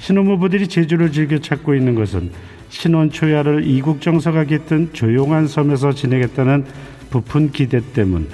신혼부부들이 0.01 0.69
제주를 0.69 1.13
즐겨 1.13 1.39
찾고 1.39 1.75
있는 1.75 1.95
것은 1.95 2.31
신혼 2.73 3.11
초야를 3.11 3.67
이국 3.67 4.01
정서가 4.01 4.45
깃든 4.45 4.95
조용한 4.95 5.47
섬에서 5.47 5.93
지내겠다는 5.93 6.65
부푼 7.11 7.53
기대 7.53 7.81
때문 7.93 8.29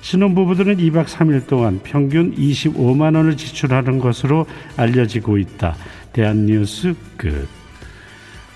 신혼부부들은 0.00 0.78
2박 0.78 1.04
3일 1.04 1.46
동안 1.46 1.78
평균 1.84 2.34
25만 2.34 3.14
원을 3.14 3.36
지출하는 3.36 3.98
것으로 3.98 4.46
알려지고 4.76 5.36
있다. 5.38 5.76
대한뉴스 6.12 6.94
끝. 7.18 7.46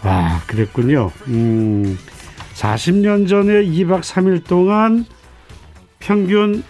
와, 0.02 0.40
그랬군요. 0.46 1.12
음, 1.28 1.96
40년 2.54 3.28
전에 3.28 3.62
2박 3.64 4.00
3일 4.00 4.42
동안 4.44 5.04
평균 6.00 6.64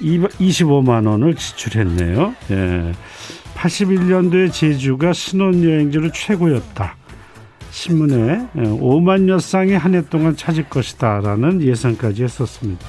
25만 0.00 1.08
원을 1.08 1.34
지출했네요. 1.34 2.34
예. 2.50 2.92
81년도에 3.54 4.52
제주가 4.52 5.12
신혼여행지로 5.12 6.12
최고였다. 6.12 7.01
신문에 7.72 8.48
5만여 8.54 9.36
예, 9.36 9.38
쌍이 9.40 9.72
한 9.72 9.94
해 9.94 10.02
동안 10.08 10.36
찾을 10.36 10.68
것이다라는 10.68 11.62
예상까지 11.62 12.22
했었습니다. 12.22 12.86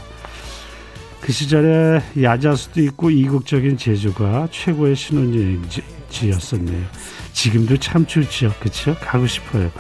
그 1.21 1.31
시절에 1.31 2.01
야자수도 2.21 2.81
있고 2.81 3.09
이국적인 3.09 3.77
제주가 3.77 4.49
최고의 4.51 4.95
신혼여행지였었네요. 4.97 6.83
지금도 7.31 7.77
참 7.77 8.05
좋지요. 8.05 8.51
그렇죠? 8.59 8.95
가고 8.99 9.25
싶어요. 9.25 9.71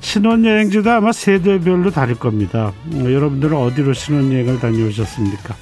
신혼여행지도 0.00 0.90
아마 0.90 1.12
세대별로 1.12 1.90
다를 1.90 2.14
겁니다. 2.14 2.72
여러분들은 2.90 3.54
어디로 3.54 3.92
신혼여행을 3.92 4.60
다녀오셨습니까? 4.60 5.54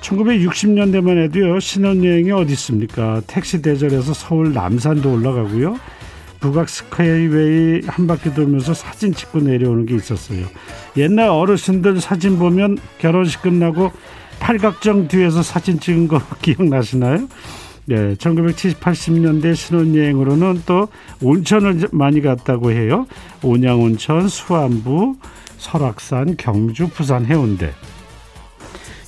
1960년대만 0.00 1.24
해도요, 1.24 1.58
신혼여행이 1.58 2.30
어디 2.30 2.52
있습니까? 2.52 3.20
택시 3.26 3.60
대절에서 3.60 4.14
서울 4.14 4.52
남산도 4.54 5.12
올라가고요. 5.12 5.76
북악 6.40 6.68
스카이웨이 6.68 7.82
한 7.86 8.06
바퀴 8.06 8.32
돌면서 8.32 8.74
사진 8.74 9.12
찍고 9.12 9.40
내려오는 9.40 9.86
게 9.86 9.94
있었어요. 9.94 10.46
옛날 10.96 11.28
어르신들 11.28 12.00
사진 12.00 12.38
보면 12.38 12.78
결혼식 12.98 13.42
끝나고 13.42 13.92
팔각정 14.38 15.08
뒤에서 15.08 15.42
사진 15.42 15.80
찍은 15.80 16.08
거 16.08 16.20
기억나시나요? 16.42 17.28
네, 17.88 18.16
1970, 18.16 18.80
80년대 18.80 19.54
신혼여행으로는 19.54 20.62
또 20.66 20.88
온천을 21.22 21.88
많이 21.92 22.20
갔다고 22.20 22.72
해요. 22.72 23.06
온양온천, 23.42 24.28
수안부, 24.28 25.16
설악산, 25.58 26.36
경주, 26.36 26.88
부산, 26.88 27.24
해운대. 27.24 27.72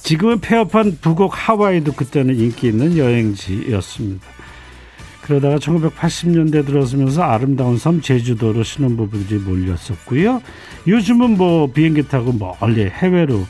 지금은 0.03 0.41
폐업한 0.41 0.99
북옥 1.01 1.33
하와이도 1.35 1.93
그때는 1.93 2.37
인기 2.37 2.69
있는 2.69 2.97
여행지였습니다. 2.97 4.38
그러다가 5.29 5.57
1980년대 5.57 6.65
들어서면서 6.67 7.23
아름다운 7.23 7.77
섬 7.77 8.01
제주도로 8.01 8.63
신혼부부들이 8.63 9.41
몰렸었고요. 9.41 10.41
요즘은 10.87 11.37
뭐 11.37 11.71
비행기 11.71 12.09
타고 12.09 12.33
멀리 12.33 12.87
해외로 12.87 13.47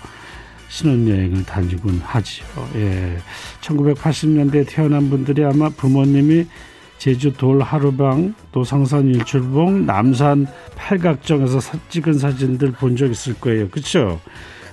신혼여행을 0.71 1.47
다니곤 1.47 2.01
하지요. 2.05 2.47
예. 2.75 3.17
1980년대 3.61 4.67
태어난 4.69 5.09
분들이 5.09 5.45
아마 5.45 5.69
부모님이 5.69 6.47
제주 6.99 7.33
돌 7.33 7.63
하루방, 7.63 8.35
또 8.51 8.65
성산 8.65 9.07
일출봉, 9.07 9.87
남산 9.87 10.49
팔각정에서 10.75 11.61
사, 11.61 11.79
찍은 11.89 12.15
사진들 12.19 12.73
본 12.73 12.97
적 12.97 13.09
있을 13.09 13.35
거예요. 13.35 13.69
그렇죠? 13.69 14.21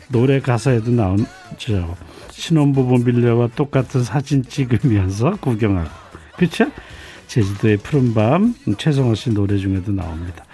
노래 0.09 0.39
가사에도 0.39 0.89
나오죠. 0.89 1.95
신혼부부 2.31 3.03
밀려와 3.05 3.49
똑같은 3.55 4.03
사진 4.03 4.43
찍으면서 4.43 5.37
구경하고. 5.39 5.89
그렇죠? 6.35 6.71
제주도의 7.27 7.77
푸른밤 7.77 8.55
최성원 8.77 9.15
씨 9.15 9.29
노래 9.31 9.57
중에도 9.57 9.91
나옵니다. 9.91 10.45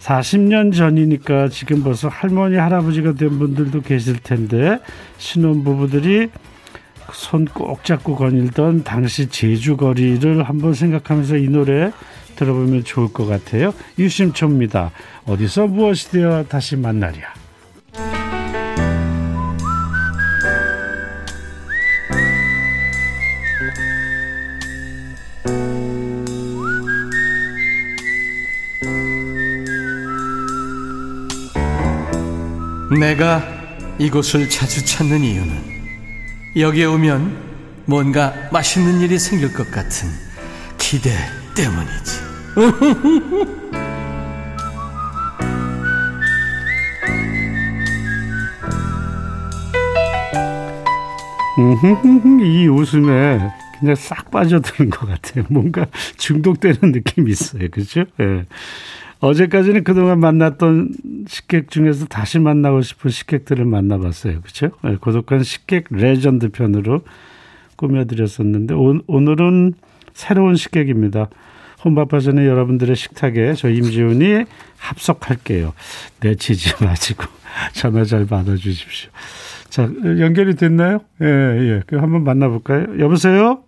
40년 0.00 0.74
전이니까 0.74 1.48
지금 1.48 1.82
벌써 1.82 2.08
할머니 2.08 2.56
할아버지가 2.56 3.12
된 3.14 3.38
분들도 3.38 3.82
계실 3.82 4.18
텐데 4.18 4.78
신혼부부들이 5.18 6.30
손 7.12 7.46
꼭 7.46 7.84
잡고 7.84 8.16
거닐던 8.16 8.84
당시 8.84 9.28
제주 9.28 9.76
거리를 9.76 10.42
한번 10.42 10.74
생각하면서 10.74 11.36
이 11.36 11.48
노래 11.48 11.90
들어보면 12.36 12.84
좋을 12.84 13.12
것 13.12 13.26
같아요. 13.26 13.74
유심초입니다. 13.98 14.92
어디서 15.26 15.66
무엇이 15.66 16.10
되어 16.10 16.44
다시 16.44 16.76
만나랴. 16.76 17.37
내가 32.96 33.42
이곳을 33.98 34.48
자주 34.48 34.84
찾는 34.84 35.20
이유는 35.22 35.78
여기에 36.56 36.86
오면 36.86 37.48
뭔가 37.84 38.32
맛있는 38.50 39.00
일이 39.00 39.18
생길 39.18 39.52
것 39.52 39.70
같은 39.70 40.08
기대 40.78 41.10
때문이지. 41.54 42.28
음, 51.58 52.40
이 52.44 52.68
웃음에 52.68 53.50
그냥 53.78 53.94
싹 53.96 54.30
빠져드는 54.30 54.90
것 54.90 55.06
같아요. 55.06 55.44
뭔가 55.50 55.86
중독되는 56.16 56.78
느낌이 56.92 57.30
있어요. 57.30 57.68
그죠? 57.70 58.04
예. 58.20 58.46
어제까지는 59.20 59.84
그동안 59.84 60.20
만났던 60.20 60.92
식객 61.26 61.70
중에서 61.70 62.06
다시 62.06 62.38
만나고 62.38 62.82
싶은 62.82 63.10
식객들을 63.10 63.64
만나봤어요. 63.64 64.40
예, 64.86 64.96
고독한 64.96 65.42
식객 65.42 65.86
레전드 65.90 66.50
편으로 66.50 67.02
꾸며드렸었는데, 67.76 68.74
오, 68.74 69.00
오늘은 69.06 69.74
새로운 70.14 70.54
식객입니다. 70.54 71.28
혼밥하 71.84 72.20
전에 72.20 72.46
여러분들의 72.46 72.96
식탁에 72.96 73.54
저 73.54 73.68
임지훈이 73.68 74.44
합석할게요. 74.78 75.74
내치지 76.20 76.72
마시고 76.84 77.24
전화 77.72 78.04
잘 78.04 78.26
받아주십시오. 78.26 79.10
자, 79.68 79.88
연결이 80.18 80.54
됐나요? 80.56 81.00
예, 81.22 81.26
예. 81.26 81.82
그 81.86 81.96
한번 81.96 82.24
만나볼까요? 82.24 82.98
여보세요? 82.98 83.62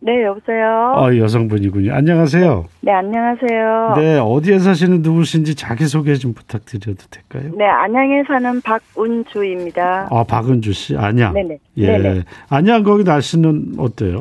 네, 0.00 0.22
여보세요. 0.24 0.92
아, 0.96 1.16
여성분이군요. 1.16 1.92
안녕하세요. 1.92 2.66
네, 2.82 2.92
안녕하세요. 2.92 3.94
네, 3.96 4.18
어디에 4.18 4.58
사시는 4.58 5.02
누구신지 5.02 5.54
자기소개 5.54 6.14
좀 6.14 6.32
부탁드려도 6.34 7.02
될까요? 7.10 7.50
네, 7.56 7.64
안양에 7.64 8.22
사는 8.28 8.60
박운주입니다. 8.60 10.08
아, 10.10 10.24
박은주 10.24 10.72
씨. 10.74 10.96
안양. 10.96 11.32
네네. 11.32 11.58
예. 11.78 11.98
네네. 11.98 12.22
안양 12.50 12.82
거기 12.84 13.04
날씨는 13.04 13.74
어때요? 13.78 14.20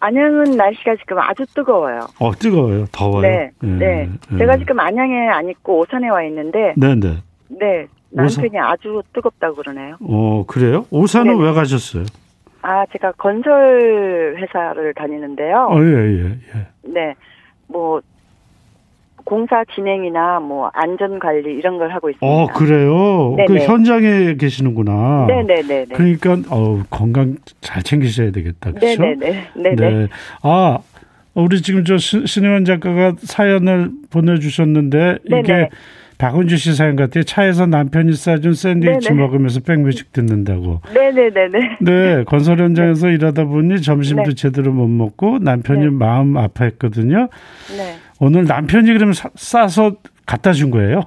안양은 0.00 0.56
날씨가 0.56 0.96
지금 0.96 1.18
아주 1.20 1.46
뜨거워요. 1.54 2.00
어, 2.18 2.32
뜨거워요. 2.32 2.86
더워요. 2.90 3.22
네, 3.22 3.50
예, 3.62 3.66
네. 3.66 4.08
예. 4.32 4.38
제가 4.38 4.56
지금 4.58 4.80
안양에 4.80 5.28
안 5.28 5.48
있고 5.48 5.78
오산에 5.78 6.08
와 6.08 6.24
있는데, 6.24 6.74
네, 6.76 6.96
네. 6.96 7.18
네, 7.48 7.86
남편이 8.10 8.58
아주 8.58 9.00
뜨겁다고 9.14 9.54
그러네요. 9.54 9.96
어, 10.00 10.44
그래요? 10.48 10.84
오산은 10.90 11.32
네네. 11.38 11.44
왜 11.46 11.52
가셨어요? 11.54 12.04
아, 12.62 12.86
제가 12.92 13.12
건설 13.12 14.36
회사를 14.38 14.94
다니는데요. 14.94 15.68
어, 15.70 15.78
예, 15.82 15.86
예, 15.86 16.24
예. 16.54 16.66
네, 16.84 17.14
뭐 17.66 18.00
공사 19.24 19.64
진행이나 19.74 20.40
뭐 20.40 20.70
안전 20.72 21.18
관리 21.18 21.54
이런 21.54 21.78
걸 21.78 21.90
하고 21.92 22.10
있습니다. 22.10 22.26
어, 22.26 22.46
그래요? 22.48 23.36
그 23.46 23.52
네네. 23.52 23.66
현장에 23.66 24.34
계시는구나. 24.34 25.26
네네네. 25.28 25.86
그러니까, 25.92 26.36
어 26.50 26.82
건강 26.90 27.36
잘 27.60 27.82
챙기셔야 27.82 28.30
되겠다. 28.30 28.72
그렇죠? 28.72 29.02
네네네. 29.02 29.44
네네. 29.54 29.74
네. 29.76 30.08
아, 30.42 30.78
우리 31.34 31.62
지금 31.62 31.84
저 31.84 31.98
신- 31.98 32.26
신혜원 32.26 32.64
작가가 32.64 33.14
사연을 33.18 33.90
보내주셨는데 34.10 35.18
이게 35.24 35.42
네네. 35.42 35.68
박은주 36.22 36.56
씨 36.56 36.72
사연 36.76 36.94
같아요. 36.94 37.24
차에서 37.24 37.66
남편이 37.66 38.12
싸준 38.12 38.54
샌드위치 38.54 39.08
네네. 39.08 39.20
먹으면서 39.20 39.58
백뮤직 39.58 40.12
듣는다고. 40.12 40.80
네네네네. 40.94 41.78
네, 41.80 42.24
건설 42.24 42.60
현장에서 42.60 43.08
일하다 43.08 43.46
보니 43.46 43.82
점심도 43.82 44.30
네. 44.30 44.34
제대로 44.36 44.72
못 44.72 44.86
먹고 44.86 45.38
남편이 45.40 45.80
네. 45.80 45.90
마음 45.90 46.36
아파했거든요. 46.36 47.28
네. 47.76 47.96
오늘 48.20 48.44
남편이 48.44 48.92
그럼 48.92 49.12
사- 49.14 49.30
싸서 49.34 49.96
갖다 50.24 50.52
준 50.52 50.70
거예요? 50.70 51.00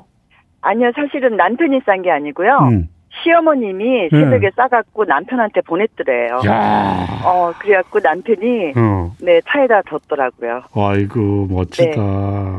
아니요, 0.59 0.91
사실은 0.93 1.37
남편이 1.37 1.79
싼 1.85 2.01
게 2.01 2.11
아니고요. 2.11 2.57
음. 2.69 2.87
시어머님이 3.23 4.09
새벽에 4.09 4.51
싸갖고 4.55 5.05
남편한테 5.05 5.61
보냈더래요. 5.61 6.41
야, 6.45 7.07
어, 7.23 7.53
그래갖고 7.59 7.99
남편이 7.99 8.73
어, 8.75 9.15
네 9.21 9.41
차에다 9.47 9.81
뒀더라고요. 9.83 10.63
아이고 10.75 11.47
멋지다. 11.49 12.01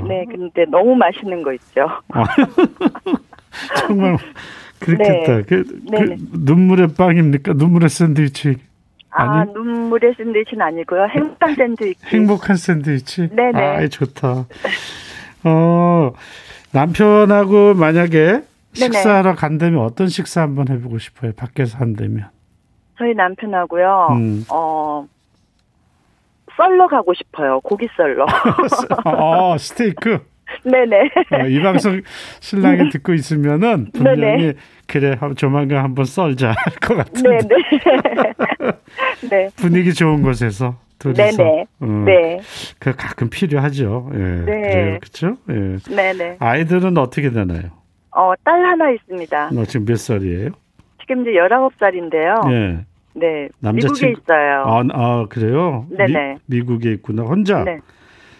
네, 0.09 0.25
근데 0.29 0.65
너무 0.67 0.95
맛있는 0.97 1.43
거 1.43 1.53
있죠. 1.53 1.89
정말 3.79 4.17
그렇겠다. 4.81 5.37
네. 5.37 5.43
그. 5.43 5.65
그 5.91 6.17
눈물의 6.33 6.89
빵입니까? 6.97 7.55
눈물의 7.55 7.89
샌드위치. 7.89 8.57
아, 9.11 9.41
아니? 9.41 9.53
눈물의 9.53 10.15
샌드위치는 10.17 10.61
아니고요. 10.65 11.07
행복한 11.09 11.55
샌드위치. 11.55 12.07
행복한 12.07 12.57
샌드위치. 12.57 13.29
네네. 13.35 13.59
아, 13.59 13.89
좋다. 13.89 14.47
어, 15.45 16.13
남편하고 16.73 17.75
만약에 17.75 18.43
식사하러 18.77 19.35
간다면 19.35 19.81
어떤 19.83 20.09
식사 20.09 20.43
한번 20.43 20.69
해보고 20.69 20.99
싶어요? 20.99 21.33
밖에서 21.37 21.79
한다면. 21.79 22.29
저희 22.99 23.15
남편하고요. 23.15 24.09
음. 24.13 24.45
어, 24.51 25.07
썰러 26.57 26.87
가고 26.89 27.13
싶어요. 27.15 27.61
고기 27.61 27.87
썰러. 27.97 28.25
어, 29.05 29.57
스테이크. 29.59 30.19
네네. 30.65 31.11
어, 31.33 31.47
이 31.49 31.61
방송 31.61 32.01
신랑이 32.41 32.89
듣고 32.91 33.13
있으면은 33.15 33.91
분명히 33.95 34.17
네네. 34.21 34.53
그래 34.87 35.17
한- 35.19 35.35
조만간 35.35 35.83
한번 35.83 36.05
썰자 36.05 36.49
할 36.57 36.75
것 36.81 36.95
같은데 36.97 37.39
네네. 37.39 38.73
네. 39.29 39.51
분위기 39.57 39.93
좋은 39.93 40.23
곳에서 40.23 40.79
둘이서 41.01 41.37
네네. 41.43 41.67
어, 41.81 41.87
네. 42.07 42.41
그 42.79 42.95
가끔 42.97 43.29
필요하죠. 43.29 44.11
예, 44.15 44.19
네. 44.19 44.45
그래요, 44.45 44.99
그렇죠? 45.01 45.37
예. 45.51 45.79
네네. 45.95 46.37
아이들은 46.39 46.97
어떻게 46.97 47.31
되나요? 47.31 47.71
어, 48.17 48.33
딸 48.45 48.65
하나 48.65 48.91
있습니다. 48.91 49.51
어, 49.57 49.65
지금 49.67 49.85
몇 49.87 49.97
살이에요? 49.99 50.51
지금 51.01 51.21
이제 51.23 51.33
19살인데요. 51.33 52.51
예. 52.51 52.85
네. 53.15 53.49
남자친구- 53.61 53.75
미국에 53.75 54.11
있어요. 54.23 54.63
아, 54.67 54.83
아, 54.93 55.27
그래요? 55.29 55.87
네네. 55.91 56.39
미, 56.47 56.57
미국에 56.57 56.93
있구나. 56.93 57.23
혼자 57.23 57.63
네. 57.65 57.79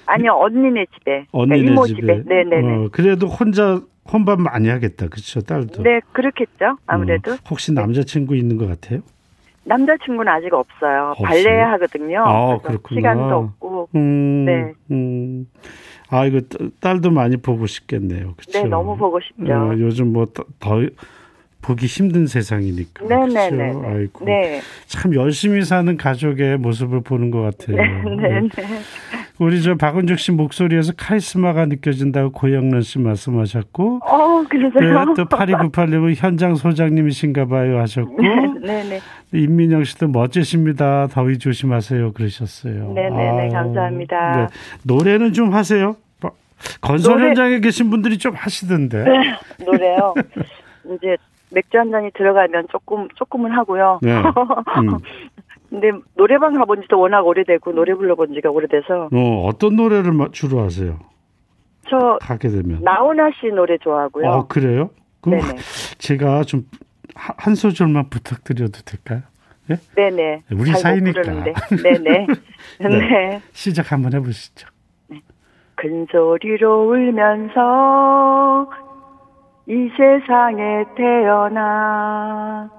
아니요, 0.07 0.33
언니네 0.35 0.87
집에. 0.99 1.27
언니네 1.33 1.63
네, 1.63 1.67
이모 1.71 1.87
집에. 1.87 2.01
집에. 2.23 2.23
네네네. 2.27 2.75
어, 2.75 2.89
그래도 2.91 3.27
혼자 3.27 3.81
혼밥 4.11 4.41
많이 4.41 4.69
하겠다. 4.69 5.09
그렇죠, 5.09 5.41
딸도. 5.41 5.83
네, 5.83 6.01
그렇겠죠. 6.13 6.77
아무래도. 6.87 7.33
어, 7.33 7.37
혹시 7.51 7.73
남자친구 7.73 8.35
있는 8.37 8.57
것 8.57 8.67
같아요? 8.69 9.01
남자친구는 9.65 10.33
아직 10.33 10.55
없어요. 10.55 11.13
없어요? 11.19 11.27
발레 11.27 11.61
하거든요. 11.61 12.23
아, 12.25 12.59
그렇구나. 12.59 12.99
시간도 13.01 13.35
없고. 13.35 13.89
음, 13.97 14.45
네. 14.47 14.73
음. 14.93 15.47
아, 16.09 16.25
이거 16.27 16.41
딸- 16.41 16.71
딸도 16.81 17.11
많이 17.11 17.37
보고 17.37 17.67
싶겠네요. 17.67 18.35
그렇죠? 18.37 18.63
네, 18.63 18.65
너무 18.69 18.97
보고 18.97 19.19
싶죠. 19.21 19.53
어, 19.53 19.73
요즘 19.79 20.13
뭐 20.13 20.27
더 20.61 20.81
보기 21.67 21.87
힘든 21.87 22.27
세상이니까. 22.29 23.07
네네네. 23.09 23.57
그렇죠? 23.73 23.83
아이고. 23.89 24.25
네. 24.25 24.61
참 24.87 25.15
열심히 25.17 25.65
사는 25.65 25.97
가족의 25.97 26.59
모습을 26.59 27.01
보는 27.01 27.33
것 27.33 27.43
같아요. 27.43 27.77
네, 27.77 28.41
네. 28.41 28.49
우리 29.39 29.61
저 29.63 29.75
박은juk 29.75 30.19
씨 30.21 30.31
목소리에서 30.31 30.93
카리스마가 30.97 31.67
느껴진다고 31.67 32.31
고영란 32.31 32.83
씨 32.83 33.01
말씀하셨고, 33.01 34.01
어, 34.05 34.43
네, 34.43 34.49
그러세요? 34.49 35.15
또 35.17 35.25
8298님은 35.25 36.15
현장 36.17 36.55
소장님이신가 36.55 37.47
봐요 37.47 37.81
하셨고, 37.81 38.17
네, 38.63 38.85
네. 38.85 39.01
임민영 39.35 39.83
씨도 39.83 40.09
멋지십니다. 40.09 41.09
더위 41.09 41.39
조심하세요. 41.39 42.13
그러셨어요. 42.13 42.93
네네네, 42.95 43.41
아유, 43.43 43.51
감사합니다. 43.53 44.37
네. 44.37 44.47
노래는 44.85 45.33
좀 45.33 45.53
하세요. 45.53 45.97
뭐, 46.21 46.31
건설 46.81 47.15
노래- 47.17 47.27
현장에 47.31 47.59
계신 47.61 47.91
분들이 47.91 48.19
좀 48.19 48.35
하시던데. 48.37 49.05
노래요. 49.67 50.15
이제 50.95 51.17
맥주 51.53 51.79
한 51.79 51.91
잔이 51.91 52.11
들어가면 52.13 52.67
조금 52.71 53.09
조금은 53.15 53.53
하고요. 53.53 54.01
네. 54.03 54.13
음. 54.81 54.99
근데 55.71 55.91
노래방 56.15 56.55
가본 56.55 56.83
지도 56.83 56.99
워낙 57.01 57.27
오래되고 57.27 57.73
노래 57.73 57.95
불러본 57.95 58.35
지가 58.35 58.51
오래돼서 58.51 59.09
어, 59.13 59.47
어떤 59.47 59.77
노래를 59.77 60.13
마- 60.13 60.29
주로 60.31 60.61
하세요? 60.61 60.99
저 61.89 62.19
가게 62.21 62.49
되면. 62.49 62.83
나훈아 62.83 63.31
씨 63.41 63.47
노래 63.49 63.77
좋아하고요. 63.79 64.27
어, 64.29 64.47
그래요? 64.47 64.91
그럼 65.21 65.41
네네. 65.41 65.55
제가 65.99 66.43
좀 66.45 66.65
한 67.19 67.55
소절만 67.55 68.11
부탁드려도 68.11 68.83
될까요? 68.85 69.23
예? 69.71 69.77
네네. 69.97 70.43
우리 70.53 70.71
사이니까. 70.73 71.23
네네. 71.83 72.27
네. 72.79 72.89
네. 72.89 73.41
시작 73.53 73.91
한번 73.91 74.13
해보시죠. 74.13 74.69
큰 75.77 76.07
소리로 76.13 76.91
울면서 76.91 78.69
이 79.69 79.91
세상에 79.97 80.85
태어나 80.95 82.71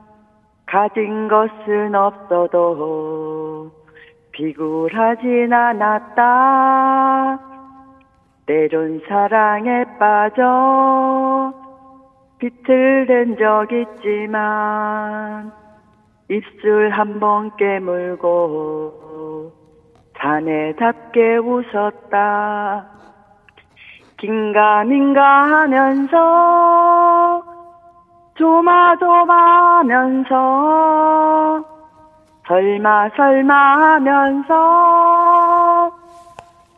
가진 0.65 1.27
것은 1.27 1.93
없어도 1.93 3.71
비굴하진 4.31 5.51
않았다. 5.51 7.39
때론 8.45 9.01
사랑에 9.09 9.83
빠져 9.99 11.53
비틀댄 12.39 13.35
적 13.37 13.67
있지만 13.73 15.51
입술 16.29 16.89
한 16.91 17.19
번 17.19 17.53
깨물고 17.57 19.51
자네답게 20.17 21.37
웃었다. 21.37 22.91
긴가민가 24.17 25.43
하면서 25.43 27.43
조마조마하면서 28.35 30.33
설마 32.47 33.09
설마 33.15 33.55
하면서 33.55 35.56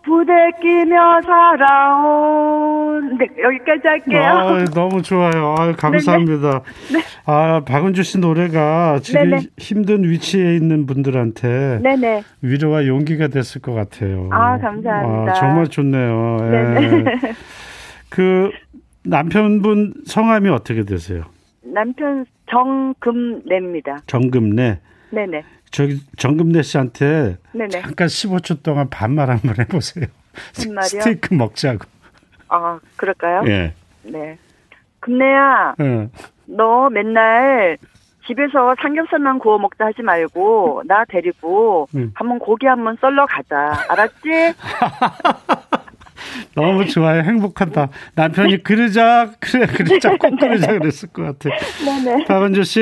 부대끼며 0.04 1.22
살아온. 1.22 3.18
네, 3.18 3.28
여기까지 3.42 3.82
할게요. 3.86 4.22
아, 4.22 4.66
너무 4.74 5.02
좋아요. 5.02 5.56
아, 5.58 5.72
감사합니다. 5.74 6.62
아, 7.26 7.62
박은주 7.66 8.04
씨 8.04 8.20
노래가 8.20 9.00
지금 9.02 9.30
네네. 9.30 9.42
힘든 9.58 10.04
위치에 10.04 10.56
있는 10.56 10.86
분들한테 10.86 11.80
네네. 11.84 12.24
위로와 12.42 12.88
용기가 12.88 13.28
됐을 13.28 13.62
것 13.62 13.74
같아요. 13.74 14.30
아, 14.32 14.58
감사합니다. 14.58 15.32
아, 15.32 15.34
정말 15.34 15.68
좋네요. 15.68 16.38
예. 16.42 17.04
그 18.10 18.52
남편분 19.04 19.94
성함이 20.06 20.50
어떻게 20.50 20.84
되세요? 20.84 21.24
남편 21.64 22.26
정금래입니다. 22.50 23.98
정금래. 24.08 24.80
네네. 25.12 25.44
저기 25.72 26.00
정금래 26.18 26.62
씨한테 26.62 27.38
네네. 27.52 27.70
잠깐 27.70 28.08
15초 28.08 28.64
동안 28.64 28.90
반말 28.90 29.30
한번 29.30 29.56
해보세요. 29.60 30.06
반말이요? 30.56 30.88
스테이크 30.88 31.34
먹자고. 31.34 31.86
아, 32.48 32.80
그럴까요? 32.96 33.44
예. 33.48 33.74
네. 34.04 34.38
금래야, 35.00 35.76
예. 35.80 36.10
너 36.46 36.90
맨날 36.90 37.78
집에서 38.28 38.76
삼겹살만 38.82 39.40
구워 39.40 39.58
먹자 39.58 39.86
하지 39.86 40.02
말고 40.02 40.84
나 40.86 41.04
데리고 41.06 41.88
음. 41.96 42.12
한번 42.14 42.38
고기 42.40 42.68
한번 42.68 42.96
썰러 43.02 43.26
가자. 43.26 43.86
알았지? 43.90 44.20
너무 46.56 46.86
좋아요. 46.86 47.22
행복하다. 47.24 47.90
남편이 48.16 48.64
그러자 48.64 49.32
그래 49.40 49.66
그러자 49.66 50.18
꼭 50.18 50.36
그러자 50.40 50.78
그랬을 50.78 51.10
것 51.10 51.24
같아. 51.24 51.50
네네. 51.86 52.26
박은주 52.26 52.64
씨, 52.64 52.82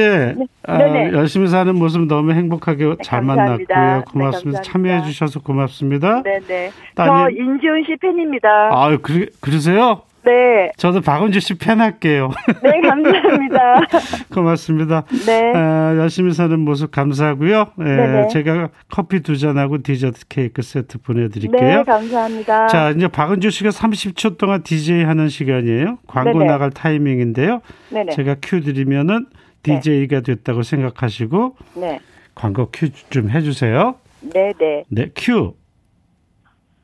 아, 0.63 0.77
네네. 0.77 1.11
열심히 1.13 1.47
사는 1.47 1.73
모습 1.75 2.07
너무 2.07 2.31
행복하게 2.33 2.95
잘 3.03 3.25
감사합니다. 3.25 3.75
만났고요. 3.75 3.97
네, 3.97 4.03
고맙습니다. 4.11 4.59
감사합니다. 4.59 4.61
참여해 4.61 5.01
주셔서 5.03 5.39
고맙습니다. 5.41 6.23
네네. 6.23 6.71
저 6.95 7.03
따님. 7.03 7.37
인지훈 7.37 7.83
씨 7.85 7.95
팬입니다. 8.01 8.47
아유, 8.71 8.99
그, 9.01 9.27
그러세요? 9.41 10.01
네. 10.27 10.71
저도 10.75 11.01
박은주 11.01 11.39
씨 11.39 11.53
팬할게요. 11.57 12.29
네, 12.61 12.81
감사합니다. 12.81 13.81
고맙습니다. 14.33 15.03
네. 15.25 15.53
아, 15.55 15.95
열심히 15.97 16.33
사는 16.33 16.59
모습 16.59 16.91
감사하고요. 16.91 17.67
예, 17.79 17.83
네네. 17.83 18.27
제가 18.27 18.69
커피 18.89 19.21
두 19.21 19.37
잔하고 19.37 19.81
디저트 19.81 20.27
케이크 20.27 20.61
세트 20.61 20.97
네, 20.97 21.03
보내드릴게요. 21.03 21.83
감사합니다. 21.85 22.67
자, 22.67 22.89
이제 22.91 23.07
박은주 23.07 23.49
씨가 23.49 23.69
30초 23.69 24.37
동안 24.37 24.63
DJ 24.63 25.03
하는 25.03 25.29
시간이에요. 25.29 25.99
광고 26.07 26.39
네네. 26.39 26.45
나갈 26.51 26.71
타이밍인데요. 26.71 27.61
네네. 27.89 28.11
제가 28.11 28.35
큐 28.41 28.61
드리면은 28.61 29.27
DJ가 29.63 30.21
됐다고 30.21 30.63
생각하시고 30.63 31.55
네. 31.75 31.99
광고 32.35 32.69
큐 32.71 32.89
좀 33.09 33.29
해주세요. 33.29 33.95
네 34.21 34.53
네. 34.59 34.83
네, 34.89 35.09
큐. 35.15 35.53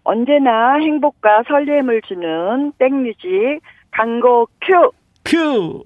언제나 0.03 0.75
행복과 0.75 1.43
설렘을 1.47 2.01
주는 2.01 2.71
백뮤직 2.77 3.61
광고 3.91 4.47
큐. 4.61 4.91
큐. 5.25 5.83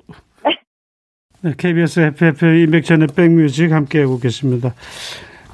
네, 1.41 1.53
KBS 1.55 1.99
해피FM 1.99 2.45
임백천의 2.45 3.09
백뮤직 3.15 3.71
함께하고 3.71 4.19
계십니다. 4.19 4.73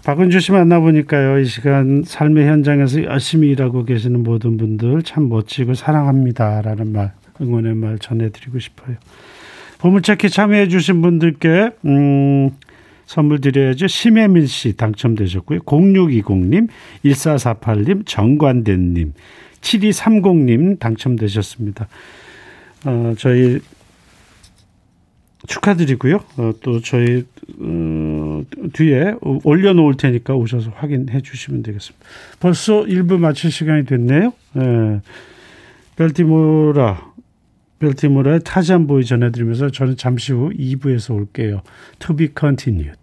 박은주 0.06 0.40
씨 0.40 0.52
만나보니까요, 0.52 1.40
이 1.40 1.46
시간 1.46 2.04
삶의 2.04 2.48
현장에서 2.48 3.04
열심히 3.04 3.50
일하고 3.50 3.86
계시는 3.86 4.24
모든 4.24 4.58
분들 4.58 5.04
참 5.04 5.30
멋지고 5.30 5.76
사랑합니다 5.76 6.62
라는 6.62 6.92
말, 6.92 7.14
응원의 7.42 7.76
말 7.76 8.00
전해드리고 8.00 8.60
싶어요. 8.60 8.98
보물찾기 9.80 10.30
참여해주신 10.30 11.02
분들께, 11.02 11.72
음, 11.86 12.52
선물 13.14 13.42
드려야죠. 13.42 13.86
심혜민 13.86 14.48
씨 14.48 14.76
당첨되셨고요. 14.76 15.60
0620님, 15.60 16.68
1448님, 17.06 18.08
정관대님, 18.08 19.14
7230님 19.62 20.80
당첨되셨습니다. 20.80 21.88
어, 22.86 23.14
저희 23.20 23.60
축하드리고요. 25.46 26.24
어, 26.38 26.54
또 26.62 26.82
저희 26.82 27.24
어, 27.60 28.44
뒤에 28.74 29.14
올려놓을 29.22 29.96
테니까 29.96 30.34
오셔서 30.34 30.72
확인해 30.72 31.22
주시면 31.22 31.62
되겠습니다. 31.62 32.04
벌써 32.40 32.82
1부 32.82 33.20
마칠 33.20 33.52
시간이 33.52 33.86
됐네요. 33.86 34.34
예. 34.58 35.02
벨티모라 35.98 37.14
벨티모라의 37.78 38.40
타잔 38.44 38.88
보이 38.88 39.06
전해드리면서 39.06 39.70
저는 39.70 39.98
잠시 39.98 40.34
후 40.34 40.50
2부에서 40.50 41.14
올게요. 41.14 41.62
To 42.00 42.16
be 42.16 42.30
continued. 42.36 43.03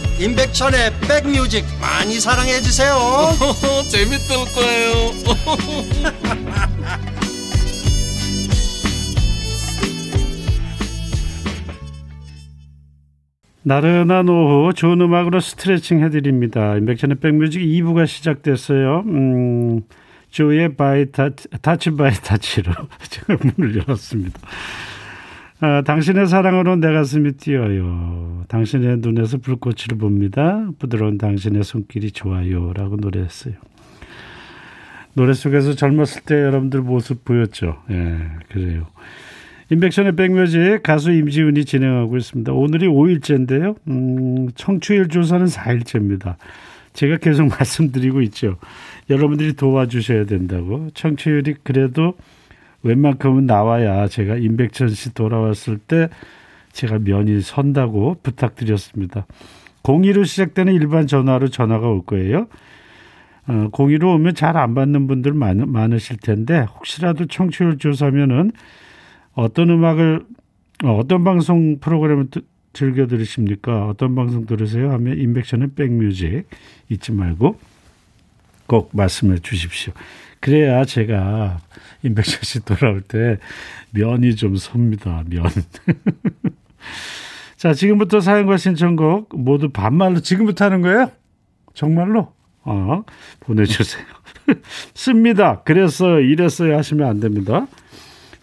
임백천의 0.21 0.91
백뮤직 1.07 1.65
많이 1.81 2.19
사랑해 2.19 2.61
주세요 2.61 2.95
재밌을 3.89 4.35
거예요 4.53 4.91
나른한 13.63 14.27
오후 14.27 14.73
좋은 14.73 14.99
음악으로 15.01 15.39
스트레칭 15.39 16.03
해드립니다. 16.03 16.75
임백천의 16.77 17.17
백뮤직 17.17 17.61
2부가 17.61 18.07
시작됐어요. 18.07 19.03
음, 19.05 19.81
조이의 20.31 20.75
by 20.75 21.11
touch, 21.11 21.47
Touch 21.61 21.91
by 21.91 22.11
Touch로 22.11 22.73
제가 23.07 23.37
문을 23.55 23.77
열었습니다. 23.77 24.39
아, 25.63 25.83
당신의 25.83 26.25
사랑으로 26.25 26.77
내 26.77 26.91
가슴이 26.91 27.33
뛰어요. 27.33 28.43
당신의 28.47 28.97
눈에서 28.97 29.37
불꽃을 29.37 29.95
봅니다. 29.99 30.67
부드러운 30.79 31.19
당신의 31.19 31.63
손길이 31.63 32.09
좋아요. 32.09 32.73
라고 32.73 32.95
노래했어요. 32.95 33.53
노래 35.13 35.33
속에서 35.33 35.75
젊었을 35.75 36.23
때 36.23 36.33
여러분들 36.33 36.81
모습 36.81 37.23
보였죠. 37.23 37.77
예, 37.91 38.17
그래요. 38.49 38.87
인백션의 39.69 40.15
백뮤직 40.15 40.81
가수 40.81 41.11
임지훈이 41.11 41.65
진행하고 41.65 42.17
있습니다. 42.17 42.51
오늘이 42.53 42.87
5일째인데요. 42.87 43.75
음, 43.87 44.49
청취율 44.55 45.09
조사는 45.09 45.45
4일째입니다. 45.45 46.37
제가 46.93 47.17
계속 47.17 47.45
말씀드리고 47.55 48.21
있죠. 48.23 48.57
여러분들이 49.11 49.53
도와주셔야 49.53 50.25
된다고. 50.25 50.89
청취율이 50.95 51.55
그래도 51.61 52.15
웬만큼은 52.83 53.45
나와야 53.45 54.07
제가 54.07 54.37
임백천 54.37 54.89
씨 54.89 55.13
돌아왔을 55.13 55.77
때 55.77 56.09
제가 56.71 56.99
면이 56.99 57.41
선다고 57.41 58.17
부탁드렸습니다. 58.23 59.25
02로 59.83 60.25
시작되는 60.25 60.73
일반 60.73 61.07
전화로 61.07 61.49
전화가 61.49 61.87
올 61.87 62.03
거예요. 62.05 62.47
어, 63.47 63.69
02로 63.71 64.15
오면 64.15 64.35
잘 64.35 64.55
안 64.55 64.75
받는 64.75 65.07
분들 65.07 65.33
많, 65.33 65.57
많으실 65.69 66.17
텐데 66.17 66.59
혹시라도 66.75 67.25
청취율 67.25 67.77
조사면은 67.77 68.51
어떤 69.33 69.69
음악을 69.69 70.25
어, 70.83 70.95
어떤 70.97 71.23
방송 71.23 71.79
프로그램을 71.79 72.29
드- 72.29 72.41
즐겨 72.73 73.05
들으십니까? 73.07 73.87
어떤 73.87 74.15
방송 74.15 74.45
들으세요? 74.45 74.91
하면 74.93 75.17
인백션의 75.17 75.71
백뮤직 75.75 76.47
잊지 76.89 77.11
말고 77.11 77.59
꼭 78.67 78.91
말씀해 78.93 79.39
주십시오. 79.39 79.93
그래야 80.41 80.83
제가 80.83 81.59
인백션 82.03 82.39
씨 82.41 82.65
돌아올 82.65 83.01
때 83.01 83.37
면이 83.91 84.35
좀 84.35 84.57
섭니다. 84.57 85.23
면. 85.27 85.45
자, 87.57 87.73
지금부터 87.73 88.19
사연과 88.19 88.57
신청곡 88.57 89.29
모두 89.35 89.69
반말로 89.69 90.19
지금부터 90.19 90.65
하는 90.65 90.81
거예요? 90.81 91.11
정말로? 91.73 92.33
어, 92.63 93.03
보내주세요. 93.39 94.03
씁니다. 94.93 95.61
그랬어요, 95.61 96.19
이랬어요 96.19 96.77
하시면 96.77 97.07
안 97.07 97.19
됩니다. 97.19 97.67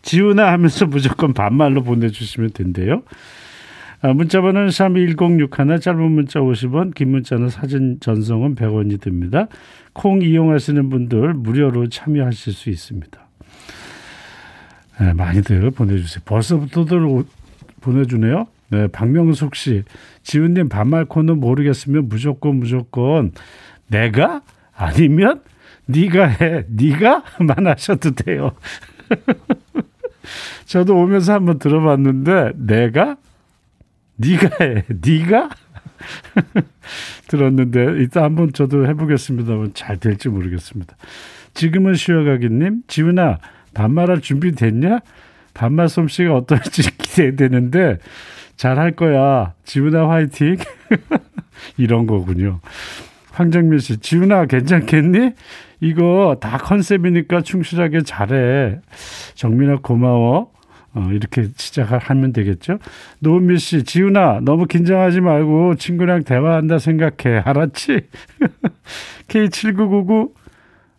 지우나 0.03 0.53
하면서 0.53 0.87
무조건 0.87 1.35
반말로 1.35 1.83
보내주시면 1.83 2.53
된대요. 2.53 3.03
아, 4.01 4.13
문자번호는 4.13 4.69
샵1061 4.69 5.81
짧은 5.81 6.11
문자 6.13 6.41
50원 6.41 6.95
긴 6.95 7.11
문자는 7.11 7.49
사진 7.49 7.99
전송은 8.01 8.55
100원이 8.55 9.01
듭니다. 9.01 9.49
콩 9.93 10.23
이용하시는 10.23 10.89
분들 10.89 11.35
무료로 11.35 11.89
참여하실 11.89 12.53
수 12.53 12.71
있습니다. 12.71 13.19
네, 15.01 15.13
많이들 15.15 15.71
보내주세요. 15.73 16.23
벌써부터들 16.25 17.05
오- 17.05 17.25
보내주네요. 17.81 18.47
네, 18.71 18.87
박명숙 18.89 19.55
씨, 19.57 19.83
지훈님 20.23 20.69
반말 20.69 21.05
코너 21.07 21.35
모르겠으면 21.35 22.09
무조건 22.09 22.57
무조건 22.57 23.33
내가 23.89 24.43
아니면 24.77 25.41
네가 25.87 26.27
해. 26.27 26.65
네가만 26.69 27.67
하셔도 27.67 28.13
돼요. 28.13 28.53
저도 30.67 30.97
오면서 30.97 31.33
한번 31.33 31.59
들어봤는데 31.59 32.53
내가 32.57 33.17
네가 34.19 34.65
해. 34.65 34.85
네가 34.89 35.49
들었는데 37.29 38.03
이따 38.03 38.23
한번 38.23 38.53
저도 38.53 38.87
해보겠습니다만 38.87 39.73
잘 39.75 39.97
될지 39.99 40.29
모르겠습니다. 40.29 40.97
지금은 41.55 41.95
쉬어가기님 41.95 42.83
지훈아 42.87 43.39
반말할 43.75 44.21
준비 44.21 44.53
됐냐? 44.53 45.01
반말 45.55 45.89
솜씨가 45.89 46.35
어떨지 46.37 46.83
기대되는데 46.99 47.99
잘할 48.57 48.93
거야. 48.93 49.55
지훈아 49.65 50.09
화이팅. 50.11 50.57
이런 51.77 52.07
거군요. 52.07 52.61
황정민 53.33 53.79
씨, 53.79 53.99
지훈아 53.99 54.47
괜찮겠니? 54.47 55.33
이거 55.81 56.37
다 56.41 56.59
컨셉이니까 56.59 57.43
충실하게 57.43 58.03
잘해. 58.03 58.81
정민아 59.35 59.79
고마워. 59.83 60.51
어, 60.99 61.11
이렇게 61.13 61.49
시작하면 61.57 62.33
되겠죠. 62.33 62.79
노은미 63.21 63.59
씨, 63.59 63.85
지훈아, 63.85 64.41
너무 64.43 64.67
긴장하지 64.67 65.21
말고 65.21 65.77
친구랑 65.77 66.25
대화한다 66.25 66.79
생각해. 66.79 67.39
알았지? 67.45 68.01
K7999 69.29 70.33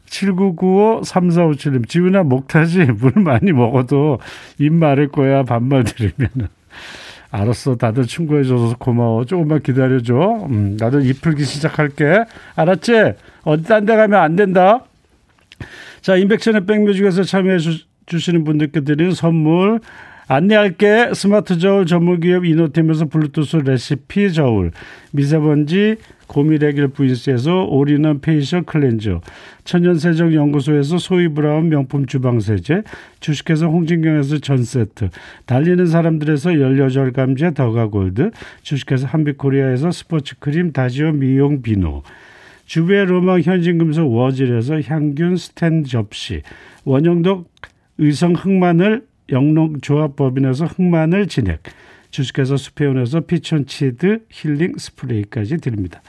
7995 0.05 1.01
3457님, 1.03 1.87
지훈아, 1.89 2.23
목 2.23 2.47
타지? 2.47 2.85
물 2.85 3.11
많이 3.17 3.51
먹어도 3.51 4.19
입 4.57 4.71
마를 4.73 5.09
거야, 5.09 5.43
반말 5.43 5.83
들으면. 5.83 6.29
알았어. 7.31 7.75
다들 7.75 8.05
충고해줘서 8.07 8.77
고마워. 8.79 9.25
조금만 9.25 9.61
기다려줘. 9.61 10.47
음, 10.49 10.77
나도 10.79 11.01
입 11.01 11.21
풀기 11.21 11.43
시작할게. 11.43 12.23
알았지? 12.55 13.13
어디 13.43 13.63
딴 13.65 13.85
데 13.85 13.95
가면 13.95 14.19
안 14.19 14.35
된다. 14.35 14.85
자, 16.01 16.15
인백천의 16.15 16.65
백뮤직에서 16.65 17.21
참여해 17.23 17.59
주, 17.59 17.77
주시는 18.09 18.43
분들께 18.43 18.81
드리는 18.81 19.13
선물. 19.13 19.79
안내할게. 20.27 21.11
스마트 21.15 21.57
저울 21.57 21.85
전문기업 21.85 22.45
이노템에서 22.45 23.05
블루투스 23.05 23.57
레시피 23.57 24.33
저울. 24.33 24.71
미세먼지 25.11 25.95
고미래길 26.27 26.89
부인스에서 26.89 27.63
올인원 27.65 28.21
페이셜 28.21 28.61
클렌저. 28.61 29.21
천연세정연구소에서 29.63 30.99
소이브라운 30.99 31.69
명품 31.69 32.05
주방세제. 32.05 32.83
주식회사 33.19 33.65
홍진경에서 33.65 34.37
전세트. 34.37 35.09
달리는 35.47 35.87
사람들에서 35.87 36.59
연료절 36.59 37.13
감제 37.13 37.55
더가골드. 37.55 38.29
주식회사 38.61 39.07
한빛코리아에서 39.07 39.89
스포츠크림 39.89 40.73
다지오 40.73 41.13
미용 41.13 41.63
비누. 41.63 42.03
주베 42.65 43.05
로망 43.05 43.41
현진금속 43.41 44.13
워즐에서 44.13 44.79
향균 44.81 45.37
스탠 45.37 45.83
접시. 45.83 46.43
원형덕 46.85 47.49
의성 47.99 48.33
흑마늘 48.33 49.05
영농조합법인에서 49.31 50.65
흑마늘 50.65 51.27
진액, 51.27 51.61
주식회사 52.09 52.57
수페온에서 52.57 53.21
피촌치드 53.21 54.25
힐링 54.29 54.73
스프레이까지 54.77 55.57
드립니다. 55.57 56.01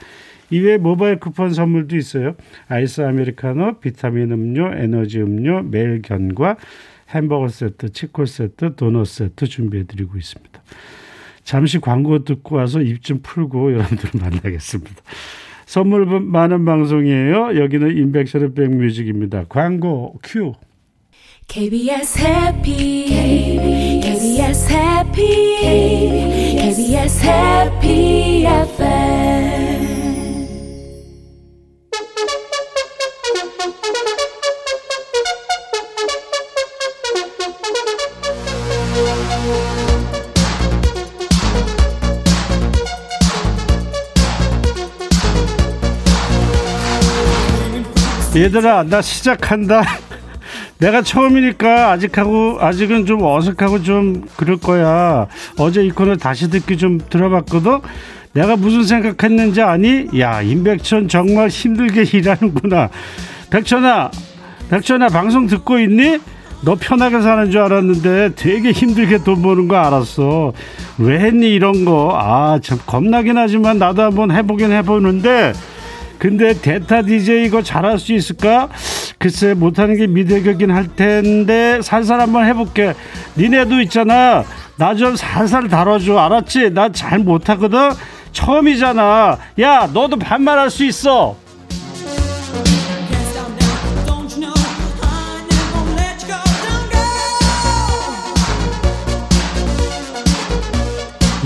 이외에 0.49 0.77
모바일 0.77 1.19
쿠폰 1.19 1.53
선물도 1.53 1.95
있어요. 1.95 2.35
아이스 2.67 3.01
아메리카노, 3.01 3.79
비타민 3.79 4.31
음료, 4.31 4.73
에너지 4.73 5.21
음료, 5.21 5.61
멜견과 5.61 6.57
햄버거 7.09 7.47
세트, 7.47 7.91
치콜 7.91 8.25
세트, 8.25 8.75
도넛 8.75 9.05
세트 9.07 9.45
준비해드리고 9.45 10.17
있습니다. 10.17 10.61
잠시 11.43 11.79
광고 11.79 12.23
듣고 12.23 12.55
와서 12.55 12.81
입 12.81 13.03
좀 13.03 13.19
풀고 13.21 13.73
여러분들 13.75 14.09
만나겠습니다. 14.19 14.95
선물 15.65 16.05
많은 16.05 16.65
방송이에요. 16.65 17.59
여기는 17.59 17.97
임백천의 17.97 18.53
백뮤직입니다. 18.53 19.45
광고 19.47 20.19
큐. 20.23 20.53
KBS 21.51 22.17
해피 22.17 23.07
KBS 24.01 24.69
해피 24.71 25.57
KBS 26.55 27.25
해피 27.25 28.45
FM 28.47 29.51
얘들아 48.33 48.83
나 48.83 49.01
시작한다 49.01 50.00
내가 50.81 51.03
처음이니까 51.03 51.91
아직하고 51.91 52.57
아직은 52.59 53.05
좀 53.05 53.21
어색하고 53.23 53.83
좀 53.83 54.23
그럴 54.35 54.57
거야. 54.57 55.27
어제 55.59 55.83
이 55.85 55.91
코너 55.91 56.15
다시 56.15 56.49
듣기 56.49 56.75
좀 56.77 56.99
들어봤거든? 57.09 57.79
내가 58.33 58.55
무슨 58.55 58.83
생각했는지 58.83 59.61
아니? 59.61 60.07
야 60.19 60.41
임백천 60.41 61.07
정말 61.07 61.49
힘들게 61.49 62.03
일하는구나. 62.17 62.89
백천아 63.51 64.09
백천아 64.71 65.09
방송 65.09 65.45
듣고 65.45 65.77
있니? 65.79 66.17
너 66.63 66.75
편하게 66.79 67.21
사는 67.21 67.51
줄 67.51 67.61
알았는데 67.61 68.31
되게 68.35 68.71
힘들게 68.71 69.19
돈 69.23 69.43
버는 69.43 69.67
거 69.67 69.75
알았어. 69.77 70.51
왜 70.97 71.19
했니 71.19 71.53
이런 71.53 71.85
거 71.85 72.11
아 72.19 72.57
참 72.59 72.79
겁나긴 72.87 73.37
하지만 73.37 73.77
나도 73.77 74.01
한번 74.01 74.31
해보긴 74.31 74.71
해보는데 74.71 75.53
근데 76.21 76.53
대타 76.53 77.01
DJ 77.01 77.47
이거 77.47 77.63
잘할 77.63 77.97
수 77.97 78.13
있을까? 78.13 78.69
글쎄 79.17 79.55
못하는 79.55 79.97
게 79.97 80.05
미대격인 80.05 80.69
할 80.69 80.87
텐데 80.95 81.81
살살 81.81 82.19
한번 82.21 82.45
해볼게. 82.45 82.93
니네도 83.35 83.81
있잖아. 83.81 84.43
나 84.77 84.93
좀 84.93 85.15
살살 85.15 85.67
다뤄줘. 85.67 86.15
알았지? 86.19 86.69
나 86.75 86.89
잘 86.91 87.17
못하거든. 87.17 87.93
처음이잖아. 88.33 89.39
야 89.61 89.89
너도 89.91 90.19
반말할 90.19 90.69
수 90.69 90.85
있어. 90.85 91.35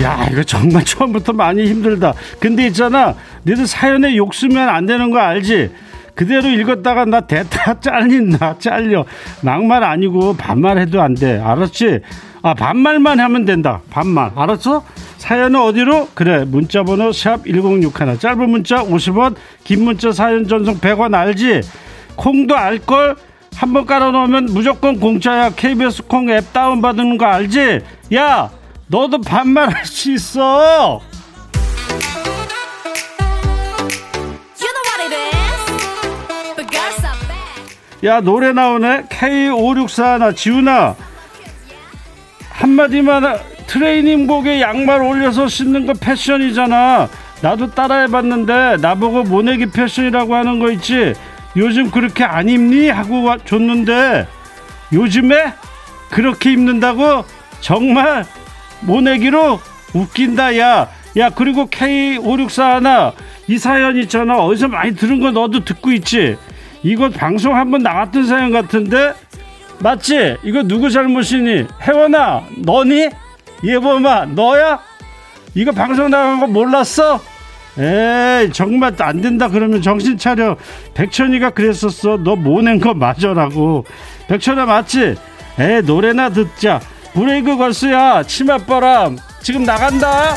야 0.01 0.27
이거 0.29 0.43
정말 0.43 0.83
처음부터 0.83 1.31
많이 1.31 1.65
힘들다 1.67 2.13
근데 2.39 2.67
있잖아 2.67 3.15
너희들 3.45 3.67
사연에 3.67 4.15
욕 4.15 4.33
쓰면 4.33 4.69
안 4.69 4.85
되는 4.85 5.11
거 5.11 5.19
알지? 5.19 5.71
그대로 6.15 6.47
읽었다가 6.49 7.05
나 7.05 7.21
대타 7.21 7.79
잘린다 7.81 8.57
잘려. 8.59 9.05
막말 9.41 9.83
아니고 9.83 10.35
반말해도 10.37 11.01
안 11.01 11.13
돼. 11.13 11.39
알았지? 11.39 11.99
아 12.41 12.53
반말만 12.53 13.19
하면 13.19 13.45
된다. 13.45 13.81
반말. 13.89 14.31
알았어? 14.35 14.83
사연은 15.17 15.59
어디로? 15.59 16.09
그래 16.13 16.45
문자번호 16.45 17.11
샵 17.11 17.45
1061 17.45 18.19
짧은 18.19 18.49
문자 18.49 18.77
50원 18.83 19.35
긴 19.63 19.83
문자 19.83 20.11
사연 20.11 20.47
전송 20.47 20.79
100원 20.79 21.13
알지? 21.15 21.61
콩도 22.15 22.55
알걸? 22.55 23.15
한번 23.55 23.85
깔아놓으면 23.85 24.45
무조건 24.45 24.99
공짜야. 24.99 25.51
KBS 25.55 26.03
콩 26.07 26.29
앱 26.29 26.51
다운받는 26.53 27.17
거 27.17 27.25
알지? 27.25 27.81
야 28.15 28.49
너도 28.87 29.19
반말할 29.21 29.85
수 29.85 30.11
있어. 30.13 31.01
야 38.05 38.21
노래 38.21 38.53
나오네 38.53 39.05
K564 39.09 40.19
나 40.19 40.31
지훈아 40.31 40.95
한마디만 42.51 43.39
트레이닝복에 43.65 44.61
양말 44.61 45.01
올려서 45.01 45.47
신는 45.47 45.87
거 45.87 45.93
패션이잖아 45.93 47.09
나도 47.41 47.71
따라해봤는데 47.71 48.77
나보고 48.79 49.23
모내기 49.23 49.71
패션이라고 49.71 50.35
하는 50.35 50.59
거 50.59 50.69
있지 50.71 51.15
요즘 51.57 51.89
그렇게 51.89 52.23
안 52.23 52.47
입니? 52.47 52.89
하고 52.89 53.35
줬는데 53.43 54.27
요즘에 54.93 55.53
그렇게 56.11 56.51
입는다고? 56.51 57.25
정말 57.59 58.25
모내기로 58.81 59.59
웃긴다 59.93 60.59
야. 60.59 60.89
야 61.17 61.29
그리고 61.29 61.67
K564 61.67 62.61
하나 62.61 63.13
이 63.47 63.57
사연 63.57 63.97
있잖아 63.97 64.37
어디서 64.37 64.67
많이 64.67 64.95
들은 64.95 65.19
거 65.19 65.31
너도 65.31 65.65
듣고 65.65 65.91
있지 65.91 66.37
이거 66.85 67.09
방송 67.09 67.55
한번 67.55 67.81
나갔던 67.81 68.27
사연 68.27 68.51
같은데 68.51 69.13
맞지? 69.79 70.37
이거 70.43 70.61
누구 70.61 70.91
잘못이니? 70.91 71.65
혜원아 71.81 72.43
너니? 72.57 73.09
예범아 73.63 74.25
너야? 74.25 74.79
이거 75.55 75.71
방송 75.71 76.11
나간 76.11 76.39
거 76.39 76.45
몰랐어? 76.45 77.19
에이 77.79 78.51
정말 78.53 78.93
안 78.99 79.19
된다 79.19 79.49
그러면 79.49 79.81
정신 79.81 80.15
차려. 80.15 80.57
백천이가 80.93 81.49
그랬었어. 81.49 82.17
너 82.23 82.35
모낸 82.35 82.79
거 82.79 82.93
맞아라고. 82.93 83.83
백천아 84.27 84.67
맞지? 84.67 85.15
에 85.59 85.81
노래나 85.81 86.29
듣자. 86.29 86.79
브레이크 87.13 87.57
걸스야. 87.57 88.21
치맛바람. 88.23 89.17
지금 89.41 89.63
나간다 89.63 90.35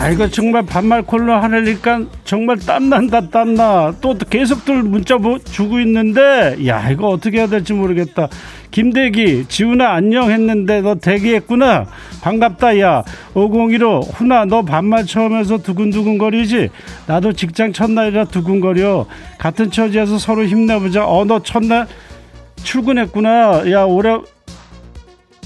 야 0.00 0.08
이거 0.08 0.26
정말 0.28 0.64
반말 0.64 1.02
콜로 1.02 1.34
하려니까 1.34 2.00
정말 2.24 2.58
땀난다 2.58 3.28
땀나. 3.28 3.92
또 4.00 4.16
계속들 4.16 4.82
문자 4.84 5.18
주고 5.44 5.78
있는데 5.80 6.56
야 6.66 6.88
이거 6.90 7.08
어떻게 7.08 7.38
해야 7.38 7.46
될지 7.46 7.74
모르겠다. 7.74 8.28
김대기 8.70 9.44
지훈아 9.48 9.92
안녕 9.92 10.30
했는데 10.30 10.80
너 10.80 10.94
대기했구나. 10.94 11.84
반갑다 12.22 12.78
야. 12.80 13.02
501호 13.34 14.14
훈아 14.14 14.46
너 14.46 14.62
반말 14.62 15.04
처음 15.04 15.36
해서 15.36 15.58
두근두근 15.58 16.16
거리지? 16.16 16.70
나도 17.06 17.34
직장 17.34 17.74
첫날이라 17.74 18.24
두근거려. 18.24 19.04
같은 19.38 19.70
처지에서 19.70 20.18
서로 20.18 20.46
힘내보자. 20.46 21.04
어 21.06 21.24
너 21.26 21.42
첫날 21.42 21.86
출근했구나. 22.62 23.70
야 23.70 23.82
올해 23.84 24.16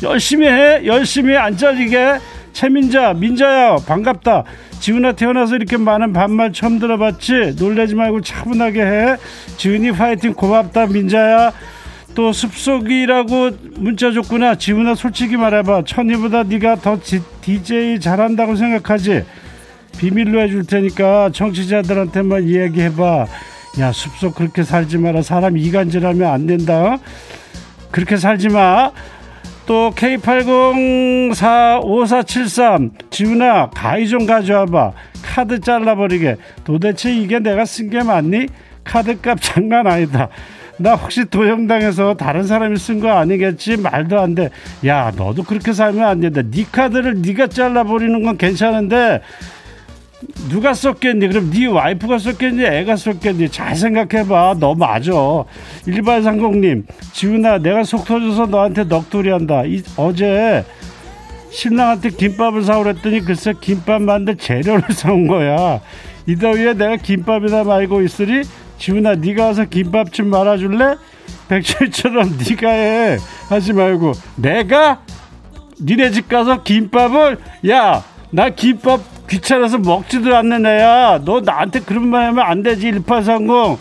열심히 0.05 0.47
해. 0.47 0.83
열심히 0.87 1.37
안 1.37 1.57
잘리게 1.57 2.19
최민자 2.55 3.13
민자야 3.15 3.77
반갑다. 3.87 4.45
지훈아 4.79 5.13
태어나서 5.13 5.57
이렇게 5.57 5.77
많은 5.77 6.13
반말 6.13 6.53
처음 6.53 6.79
들어봤지? 6.79 7.57
놀래지 7.59 7.97
말고 7.97 8.23
차분하게 8.23 8.81
해. 8.81 9.17
지훈이 9.59 9.93
파이팅 9.93 10.33
고맙다 10.33 10.87
민자야. 10.87 11.53
또 12.15 12.33
숲속이라고 12.33 13.51
문자 13.77 14.13
줬구나. 14.13 14.55
지훈아 14.55 14.95
솔직히 14.95 15.37
말해봐. 15.37 15.83
천이보다 15.85 16.45
네가 16.45 16.77
더 16.77 17.01
지, 17.01 17.21
DJ 17.43 17.99
잘한다고 17.99 18.55
생각하지? 18.55 19.25
비밀로 19.99 20.41
해줄 20.41 20.65
테니까 20.65 21.31
청취자들한테만 21.33 22.45
이야기해봐. 22.45 23.27
야 23.81 23.93
숲속 23.93 24.37
그렇게 24.37 24.63
살지 24.63 24.99
마라. 24.99 25.23
사람 25.23 25.59
이간질하면 25.59 26.31
안 26.31 26.47
된다. 26.47 26.99
그렇게 27.91 28.17
살지 28.17 28.49
마 28.49 28.93
또 29.67 29.93
K804543 29.97 32.91
지훈아 33.11 33.71
가위 33.71 34.07
좀 34.09 34.27
가져와봐. 34.27 34.93
카드 35.23 35.59
잘라버리게. 35.61 36.37
도대체 36.65 37.15
이게 37.15 37.39
내가 37.39 37.65
쓴 37.65 37.89
게 37.91 38.03
맞니? 38.03 38.47
카드값 38.85 39.39
장난 39.41 39.87
아니다. 39.87 40.29
나 40.77 40.97
혹시 40.97 41.25
도형당해서 41.25 42.15
다른 42.15 42.43
사람이 42.45 42.77
쓴 42.77 43.01
거 43.01 43.09
아니겠지? 43.11 43.79
말도 43.79 44.21
안 44.21 44.35
돼. 44.35 44.51
야 44.87 45.11
너도 45.17 45.45
그렇게 45.45 45.73
살면 45.73 46.07
안 46.07 46.21
된다. 46.21 46.43
네 46.43 46.67
카드를 46.71 47.23
네가 47.23 47.47
잘라버리는 47.47 48.23
건 48.23 48.37
괜찮은데 48.37 49.23
누가 50.49 50.75
썼겠니? 50.75 51.29
그럼 51.29 51.51
네 51.51 51.67
와이프가 51.67 52.19
썼겠니? 52.19 52.65
애가 52.65 52.97
썼겠니? 52.97 53.49
잘 53.51 53.75
생각해봐. 53.77 54.57
너 54.59 54.75
맞아. 54.75 55.13
일발상공님, 55.87 56.87
지훈아, 57.13 57.59
내가 57.59 57.85
속 57.85 58.05
터져서 58.05 58.47
너한테 58.47 58.85
넋두리 58.85 59.31
한다. 59.31 59.63
이, 59.65 59.83
어제 59.97 60.65
신랑한테 61.51 62.11
김밥을 62.11 62.65
사오랬더니 62.65 63.21
글쎄 63.21 63.55
김밥 63.61 64.03
만들 64.03 64.37
재료를 64.37 64.83
사온 64.95 65.27
거야. 65.27 65.81
이 66.27 66.37
더위에 66.37 66.75
내가 66.75 66.97
김밥이나 66.97 67.65
말고 67.65 68.03
있으리? 68.03 68.43
지훈아, 68.79 69.17
네가 69.17 69.47
와서 69.47 69.65
김밥 69.65 70.13
좀 70.13 70.29
말아줄래? 70.31 70.97
백철처럼 71.49 72.39
네가 72.49 72.69
해. 72.71 73.19
하지 73.49 73.73
말고 73.73 74.13
내가 74.37 75.03
니네 75.81 76.11
집 76.11 76.29
가서 76.29 76.63
김밥을 76.63 77.39
야, 77.69 78.03
나 78.31 78.51
김밥 78.51 79.01
귀찮아서 79.29 79.79
먹지도 79.79 80.37
않는 80.37 80.67
애야. 80.67 81.21
너 81.25 81.41
나한테 81.41 81.81
그런 81.81 82.09
말 82.09 82.27
하면 82.29 82.45
안 82.45 82.63
되지. 82.63 82.93
1830. 82.93 83.79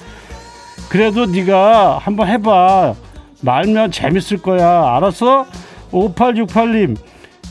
그래도 0.90 1.26
네가 1.26 2.00
한번 2.02 2.28
해봐. 2.28 2.94
말면 3.42 3.92
재밌을 3.92 4.38
거야. 4.38 4.96
알았어? 4.96 5.46
5868님. 5.92 6.98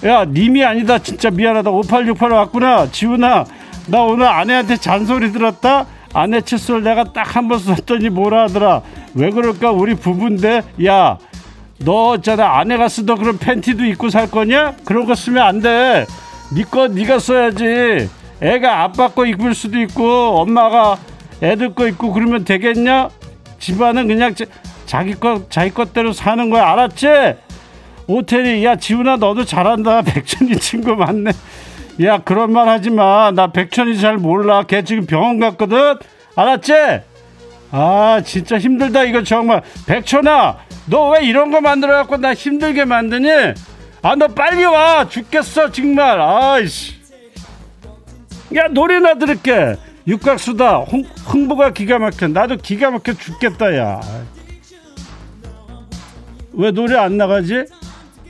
야, 0.07 0.25
님이 0.25 0.65
아니다. 0.65 0.99
진짜 0.99 1.31
미안하다. 1.31 1.71
5868 1.71 2.31
왔구나. 2.33 2.91
지훈아, 2.91 3.45
나 3.87 4.01
오늘 4.03 4.27
아내한테 4.27 4.77
잔소리 4.77 5.31
들었다. 5.33 5.87
아내 6.15 6.41
칫솔 6.41 6.83
내가 6.83 7.05
딱 7.13 7.37
한 7.37 7.49
번 7.49 7.59
썼더니 7.59 8.09
뭐라 8.11 8.43
하더라. 8.45 8.83
왜 9.15 9.31
그럴까? 9.31 9.71
우리 9.71 9.95
부부인데. 9.95 10.63
야, 10.87 11.19
너 11.79 12.17
있잖아. 12.17 12.59
아내가 12.59 12.89
쓰던 12.89 13.19
그런 13.19 13.39
팬티도 13.39 13.85
입고 13.85 14.09
살 14.11 14.31
거냐? 14.31 14.75
그런 14.85 15.07
거 15.07 15.15
쓰면 15.15 15.43
안 15.43 15.61
돼. 15.61 16.07
니거 16.55 16.89
네 16.89 17.03
니가 17.03 17.19
써야지. 17.19 18.09
애가 18.41 18.83
아빠 18.83 19.09
거 19.09 19.25
입을 19.25 19.55
수도 19.55 19.81
있고 19.81 20.41
엄마가 20.41 20.99
애들 21.43 21.75
거 21.75 21.87
입고 21.87 22.13
그러면 22.13 22.45
되겠냐? 22.45 23.09
집안은 23.59 24.09
그냥 24.09 24.35
자기 24.87 25.15
거 25.15 25.43
자기 25.49 25.71
것대로 25.71 26.13
사는 26.13 26.51
거야. 26.51 26.69
알았지? 26.73 27.07
오태리 28.09 28.65
야 28.65 28.77
지훈아 28.77 29.17
너도 29.17 29.45
잘한다. 29.45 30.03
백천이 30.03 30.57
친구 30.59 30.97
맞네. 30.97 31.31
야 32.05 32.19
그런 32.19 32.53
말 32.53 32.69
하지 32.69 32.91
마. 32.91 33.31
나 33.31 33.47
백천이 33.53 33.99
잘 34.01 34.17
몰라. 34.19 34.65
걔 34.65 34.83
지금 34.83 35.07
병원 35.07 35.39
갔거든. 35.39 35.95
알았지? 36.35 36.73
아 37.71 38.21
진짜 38.25 38.59
힘들다 38.59 39.05
이거 39.05 39.23
정말. 39.23 39.63
백천아 39.87 40.59
너 40.91 41.11
왜 41.11 41.25
이런 41.25 41.51
거 41.53 41.61
만들어 41.61 41.95
갖고 41.95 42.17
나 42.17 42.35
힘들게 42.35 42.85
만드니? 42.85 43.29
아, 44.03 44.17
너 44.17 44.27
빨리 44.29 44.65
와! 44.65 45.09
죽겠어, 45.09 45.71
정말. 45.71 46.21
아이씨. 46.21 46.95
야, 48.57 48.67
노래나 48.69 49.15
들을게. 49.15 49.77
육각수다. 50.07 50.79
홍, 50.79 51.05
흥부가 51.25 51.71
기가 51.73 51.99
막혀. 52.01 52.27
나도 52.29 52.57
기가 52.57 52.91
막혀 52.91 53.15
죽겠다, 53.15 53.77
야. 53.77 54.01
왜 56.53 56.71
노래 56.73 56.99
안 56.99 57.17
나가지? 57.17 57.65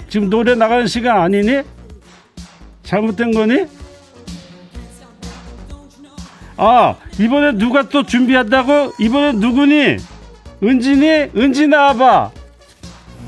지금 0.09 0.29
노래 0.29 0.55
나가는 0.55 0.87
시간 0.87 1.21
아니니? 1.23 1.63
잘못된 2.83 3.33
거니? 3.33 3.65
아, 6.59 6.95
이번에 7.19 7.53
누가 7.53 7.89
또 7.89 8.03
준비한다고? 8.05 8.93
이번에 9.01 9.33
누구니? 9.33 9.97
은진이? 10.63 11.31
은지 11.35 11.67
나와봐. 11.67 12.31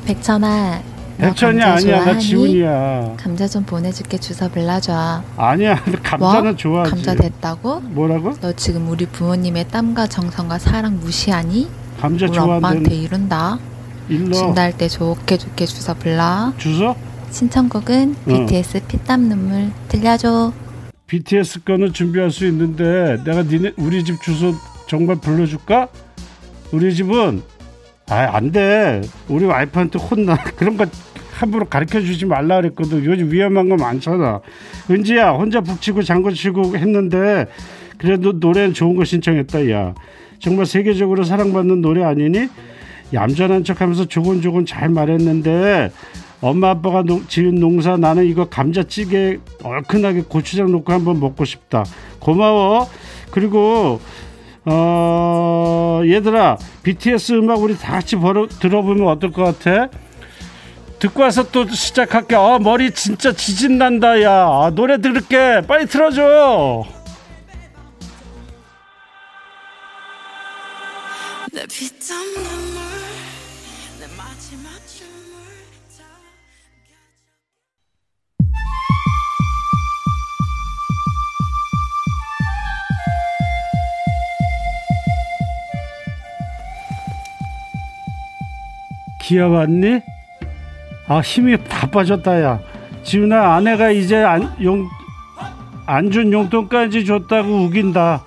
백천아, 0.06 0.82
백천이 1.18 1.62
아니야 1.62 2.04
나 2.04 2.18
지훈이야 2.18 3.14
감자 3.16 3.46
좀 3.46 3.62
보내줄게 3.64 4.18
주소 4.18 4.48
불러줘 4.48 5.22
아니야 5.36 5.76
감자는 6.02 6.42
뭐? 6.50 6.56
좋아하지 6.56 6.90
감자 6.90 7.14
됐다고? 7.14 7.80
뭐라고? 7.80 8.34
너 8.40 8.52
지금 8.52 8.88
우리 8.88 9.06
부모님의 9.06 9.68
땀과 9.68 10.08
정성과 10.08 10.58
사랑 10.58 10.98
무시하니? 11.00 11.68
감자 12.00 12.26
우리 12.26 12.34
좋아하는 12.34 12.56
엄마한테 12.56 12.96
이른다 12.96 13.58
일로 14.08 14.32
준다할 14.34 14.76
때 14.76 14.88
좋게 14.88 15.38
좋게 15.38 15.66
주소 15.66 15.94
불러 15.94 16.52
주소? 16.58 16.94
신청곡은 17.30 18.16
응. 18.28 18.46
BTS 18.46 18.86
피땀 18.86 19.22
눈물 19.28 19.70
들려줘 19.88 20.52
BTS 21.06 21.62
거는 21.64 21.92
준비할 21.92 22.30
수 22.30 22.46
있는데 22.46 23.22
내가 23.24 23.42
니네 23.42 23.72
우리 23.76 24.04
집 24.04 24.20
주소 24.22 24.54
정말 24.86 25.16
불러줄까? 25.16 25.88
우리 26.72 26.94
집은 26.94 27.42
아 28.10 28.36
안 28.36 28.52
돼. 28.52 29.00
우리 29.28 29.44
와이프한테 29.46 29.98
혼나. 29.98 30.36
그런 30.56 30.76
거 30.76 30.86
함부로 31.32 31.64
가르쳐 31.64 32.00
주지 32.00 32.26
말라 32.26 32.60
그랬거든. 32.60 33.04
요즘 33.04 33.30
위험한 33.32 33.68
거 33.68 33.76
많잖아. 33.76 34.40
은지야 34.90 35.30
혼자 35.30 35.60
북치고 35.60 36.02
장구치고 36.02 36.76
했는데 36.76 37.46
그래도 37.98 38.32
노래는 38.32 38.74
좋은 38.74 38.96
거 38.96 39.04
신청했다 39.04 39.70
야. 39.70 39.94
정말 40.38 40.66
세계적으로 40.66 41.24
사랑받는 41.24 41.80
노래 41.80 42.04
아니니? 42.04 42.48
얌전한 43.12 43.64
척 43.64 43.80
하면서 43.80 44.04
조곤조곤 44.04 44.66
잘 44.66 44.88
말했는데 44.88 45.90
엄마 46.40 46.70
아빠가 46.70 47.02
농, 47.02 47.26
지은 47.26 47.54
농사 47.54 47.96
나는 47.96 48.26
이거 48.26 48.48
감자찌개 48.48 49.38
얼큰하게 49.62 50.24
고추장 50.28 50.70
넣고 50.72 50.92
한번 50.92 51.20
먹고 51.20 51.44
싶다. 51.44 51.84
고마워. 52.18 52.88
그리고 53.30 54.00
어 54.66 56.00
얘들아 56.06 56.56
BTS 56.82 57.32
음악 57.34 57.60
우리 57.60 57.76
다 57.76 57.92
같이 57.92 58.16
벌어, 58.16 58.46
들어보면 58.48 59.06
어떨 59.08 59.32
것 59.32 59.42
같아? 59.44 59.88
듣고 60.98 61.22
와서 61.22 61.50
또 61.50 61.68
시작할게. 61.68 62.34
아 62.34 62.58
머리 62.58 62.90
진짜 62.90 63.32
지진 63.32 63.76
난다 63.78 64.22
야. 64.22 64.32
아, 64.32 64.72
노래 64.74 64.98
들을게. 64.98 65.60
빨리 65.66 65.86
틀어줘. 65.86 66.84
기어 89.24 89.48
왔니? 89.48 90.00
아 91.08 91.20
힘이 91.20 91.56
다 91.68 91.86
빠졌다 91.86 92.42
야. 92.42 92.58
지훈아 93.02 93.54
아내가 93.56 93.90
이제 93.90 94.22
용안 94.62 96.10
준 96.10 96.32
용돈까지 96.32 97.04
줬다고 97.04 97.64
우긴다. 97.64 98.22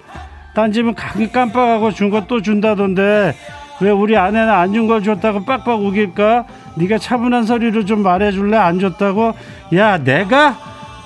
딴 0.56 0.72
집은 0.72 0.96
가기 0.96 1.32
깜빡하고 1.32 1.92
준 1.92 2.10
거 2.10 2.26
또 2.28 2.42
준다던데 2.42 3.36
왜 3.80 3.92
우리 3.92 4.18
아내는 4.18 4.50
안 4.50 4.74
준 4.74 4.88
걸 4.88 5.04
줬다고 5.04 5.46
빡빡 5.46 5.82
우길까? 5.84 6.46
네가 6.76 6.98
차분한 6.98 7.44
소리로 7.44 7.86
좀 7.86 8.02
말해줄래? 8.02 8.58
안 8.58 8.80
줬다고? 8.80 9.34
야 9.76 9.98
내가 10.00 10.58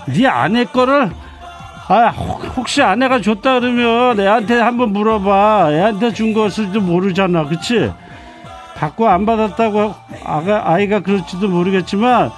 네 0.07 0.25
아내 0.27 0.63
거를 0.65 1.09
아 1.89 2.07
혹시 2.55 2.81
아내가 2.81 3.19
줬다 3.19 3.59
그러면 3.59 4.17
애한테 4.19 4.55
한번 4.59 4.93
물어봐. 4.93 5.69
애한테 5.71 6.13
준 6.13 6.33
것을도 6.33 6.79
모르잖아, 6.79 7.45
그치? 7.45 7.91
받고 8.81 9.07
안 9.07 9.27
받았다고 9.27 9.93
아가 10.23 10.71
아이가 10.71 11.01
그럴지도 11.01 11.47
모르겠지만 11.47 12.31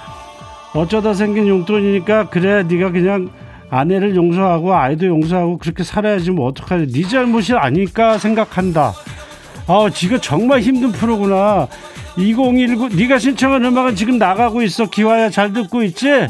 어쩌다 0.74 1.14
생긴 1.14 1.48
용돈이니까 1.48 2.28
그래 2.28 2.62
네가 2.64 2.90
그냥 2.90 3.30
아내를 3.70 4.14
용서하고 4.14 4.74
아이도 4.74 5.06
용서하고 5.06 5.56
그렇게 5.56 5.82
살아야지 5.84 6.32
뭐 6.32 6.46
어떡하지? 6.48 6.92
네 6.92 7.08
잘못이 7.08 7.54
아닐까 7.54 8.18
생각한다. 8.18 8.92
아 9.66 9.88
지가 9.90 10.18
정말 10.20 10.60
힘든 10.60 10.92
프로구나. 10.92 11.66
2019 12.18 12.88
네가 12.88 13.18
신청한 13.18 13.64
음악은 13.64 13.96
지금 13.96 14.18
나가고 14.18 14.60
있어. 14.62 14.84
기와야 14.90 15.30
잘 15.30 15.52
듣고 15.54 15.82
있지? 15.82 16.28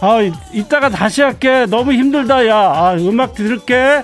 아 0.00 0.18
이따가 0.52 0.88
다시 0.88 1.22
할게. 1.22 1.66
너무 1.66 1.92
힘들다 1.92 2.46
야. 2.48 2.56
아, 2.56 2.96
음악 2.98 3.34
들을게 3.34 4.02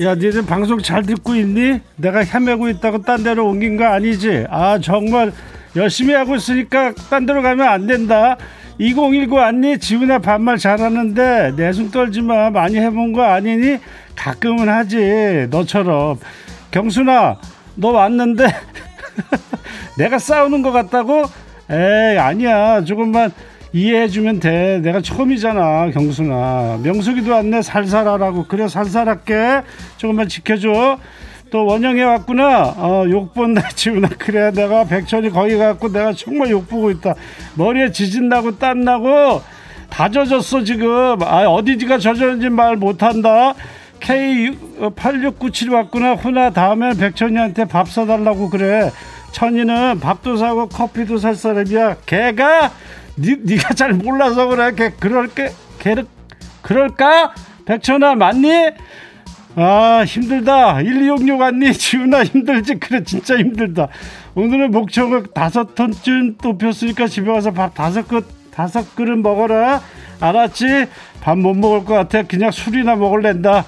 야, 0.00 0.14
니들 0.14 0.46
방송 0.46 0.80
잘 0.80 1.02
듣고 1.02 1.34
있니? 1.34 1.80
내가 1.96 2.20
헤매고 2.20 2.68
있다고 2.68 3.02
딴 3.02 3.24
데로 3.24 3.48
옮긴 3.48 3.76
거 3.76 3.84
아니지? 3.84 4.46
아, 4.48 4.78
정말 4.80 5.32
열심히 5.74 6.14
하고 6.14 6.36
있으니까 6.36 6.94
딴 7.10 7.26
데로 7.26 7.42
가면 7.42 7.66
안 7.66 7.86
된다. 7.86 8.36
2019 8.78 9.40
아니? 9.40 9.76
지훈아 9.76 10.20
반말 10.20 10.56
잘하는데 10.56 11.54
내숭 11.56 11.90
떨지 11.90 12.22
마. 12.22 12.48
많이 12.50 12.76
해본 12.76 13.12
거 13.12 13.22
아니니? 13.24 13.78
가끔은 14.14 14.68
하지. 14.68 15.48
너처럼. 15.50 16.18
경순아, 16.70 17.38
너 17.74 17.88
왔는데 17.88 18.46
내가 19.98 20.20
싸우는 20.20 20.62
것 20.62 20.70
같다고? 20.70 21.24
에이, 21.70 22.18
아니야. 22.18 22.84
조금만 22.84 23.32
이해해주면 23.72 24.40
돼. 24.40 24.80
내가 24.82 25.00
처음이잖아, 25.00 25.90
경순아. 25.90 26.80
명숙이도 26.82 27.30
왔네, 27.32 27.62
살살하라고. 27.62 28.46
그래, 28.46 28.68
살살할게. 28.68 29.62
조금만 29.98 30.28
지켜줘. 30.28 30.98
또 31.50 31.64
원영이 31.64 32.02
왔구나. 32.02 32.74
어, 32.76 33.04
욕본다, 33.08 33.68
지훈아. 33.70 34.08
그래, 34.18 34.50
내가 34.52 34.84
백천이 34.84 35.30
거기 35.30 35.56
갔고 35.56 35.90
내가 35.92 36.12
정말 36.12 36.50
욕보고 36.50 36.90
있다. 36.90 37.14
머리에 37.54 37.90
지진 37.90 38.28
나고 38.28 38.58
땀 38.58 38.82
나고 38.82 39.42
다 39.90 40.10
젖었어, 40.10 40.64
지금. 40.64 41.16
아, 41.22 41.46
어디가 41.46 41.98
젖었는지 41.98 42.48
말 42.50 42.76
못한다. 42.76 43.54
K8697 44.00 45.72
왔구나. 45.72 46.14
훈아, 46.14 46.50
다음엔 46.50 46.96
백천이한테 46.98 47.64
밥 47.64 47.88
사달라고 47.88 48.50
그래. 48.50 48.90
천이는 49.32 50.00
밥도 50.00 50.36
사고 50.36 50.68
커피도 50.68 51.18
살 51.18 51.34
사람이야. 51.34 51.96
걔가 52.06 52.72
니, 53.18 53.36
네가 53.42 53.74
잘 53.74 53.92
몰라서 53.94 54.46
그래. 54.46 54.72
걔 54.74 54.90
그럴게. 54.90 55.50
걔 55.78 55.94
그럴까? 56.62 57.32
백천아 57.64 58.14
맞니? 58.14 58.50
아 59.56 60.04
힘들다 60.06 60.82
1266 60.82 61.40
왔니? 61.40 61.72
지훈아 61.74 62.24
힘들지? 62.24 62.74
그래 62.76 63.02
진짜 63.04 63.36
힘들다 63.36 63.88
오늘은 64.34 64.70
목청을 64.70 65.24
다섯 65.34 65.74
톤쯤 65.74 66.36
높였으니까 66.42 67.06
집에 67.08 67.32
가서 67.32 67.50
밥 67.52 67.74
다섯 67.74 68.06
그릇 68.06 68.26
다섯 68.52 68.94
그릇 68.94 69.16
먹어라 69.18 69.80
알았지? 70.20 70.86
밥 71.20 71.36
못 71.38 71.54
먹을 71.54 71.84
것 71.84 71.94
같아 71.94 72.22
그냥 72.22 72.50
술이나 72.50 72.94
먹을랜다 72.96 73.64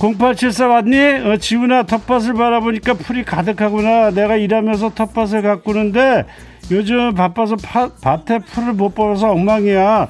0874 0.00 0.66
왔니? 0.68 0.98
어, 0.98 1.36
지훈아 1.38 1.84
텃밭을 1.84 2.34
바라보니까 2.34 2.94
풀이 2.94 3.24
가득하구나 3.24 4.10
내가 4.10 4.36
일하면서 4.36 4.90
텃밭을 4.94 5.42
가꾸는데 5.42 6.24
요즘 6.70 7.14
바빠서 7.14 7.56
파, 7.56 7.88
밭에 8.00 8.40
풀을 8.40 8.72
못 8.74 8.94
뽑아서 8.94 9.30
엉망이야 9.32 10.08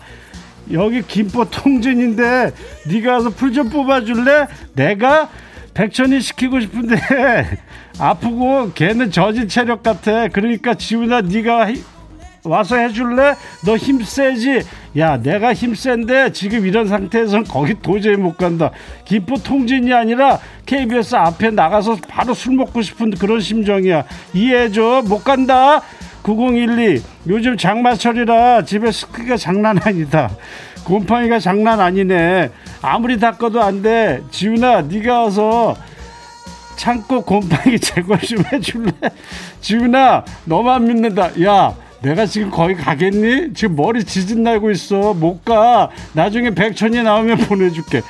여기 0.73 1.03
김포 1.03 1.45
통진인데 1.45 2.53
네가 2.91 3.13
와서 3.13 3.31
풀 3.31 3.53
좀 3.53 3.71
뽑아줄래? 3.71 4.47
내가 4.75 5.29
백천이 5.75 6.21
시키고 6.21 6.61
싶은데 6.61 6.97
아프고 8.01 8.73
걔는 8.75 9.11
저질 9.11 9.49
체력 9.49 9.83
같아 9.83 10.29
그러니까 10.29 10.75
지훈아 10.75 11.23
네가 11.23 11.69
와서 12.45 12.77
해줄래? 12.77 13.35
너 13.65 13.77
힘 13.79 14.03
세지? 14.03 14.63
야 14.97 15.17
내가 15.17 15.55
힘 15.55 15.75
센데 15.75 16.33
지금 16.33 16.67
이런 16.67 16.89
상태에선 16.89 17.45
거기 17.45 17.75
도저히 17.81 18.17
못 18.17 18.37
간다 18.37 18.71
김포 19.05 19.37
통진이 19.37 19.93
아니라 19.93 20.39
KBS 20.67 21.15
앞에 21.17 21.51
나가서 21.51 21.99
바로 22.09 22.35
술 22.35 22.55
먹고 22.57 22.83
싶은 22.83 23.11
그런 23.13 23.41
심정이야 23.41 24.05
이해해줘 24.35 25.03
못 25.07 25.23
간다 25.25 25.83
9012 26.37 27.03
요즘 27.29 27.57
장마철이라 27.57 28.65
집에 28.65 28.91
습기가 28.93 29.39
장난 29.39 29.79
아니다 29.83 30.31
곰팡이가 30.85 31.39
장난 31.39 31.81
아니네 31.81 32.51
아무리 32.83 33.19
닦아도 33.19 33.63
안 33.63 33.81
돼 33.81 34.21
지훈아 34.31 34.83
네가 34.83 35.23
와서 35.23 35.75
창고 36.77 37.23
곰팡이 37.23 37.79
제거 37.81 38.17
좀 38.19 38.45
해줄래 38.53 38.91
지훈아 39.63 40.25
너만 40.45 40.87
믿는다 40.87 41.31
야 41.45 41.75
내가 42.03 42.27
지금 42.27 42.51
거기 42.51 42.75
가겠니? 42.75 43.55
지금 43.55 43.75
머리 43.75 44.05
지진 44.05 44.45
날고 44.45 44.71
있어. 44.71 45.15
못 45.15 45.45
가. 45.45 45.91
나중에 46.13 46.51
백천이 46.51 47.03
나오면 47.03 47.39
보내줄게. 47.39 48.03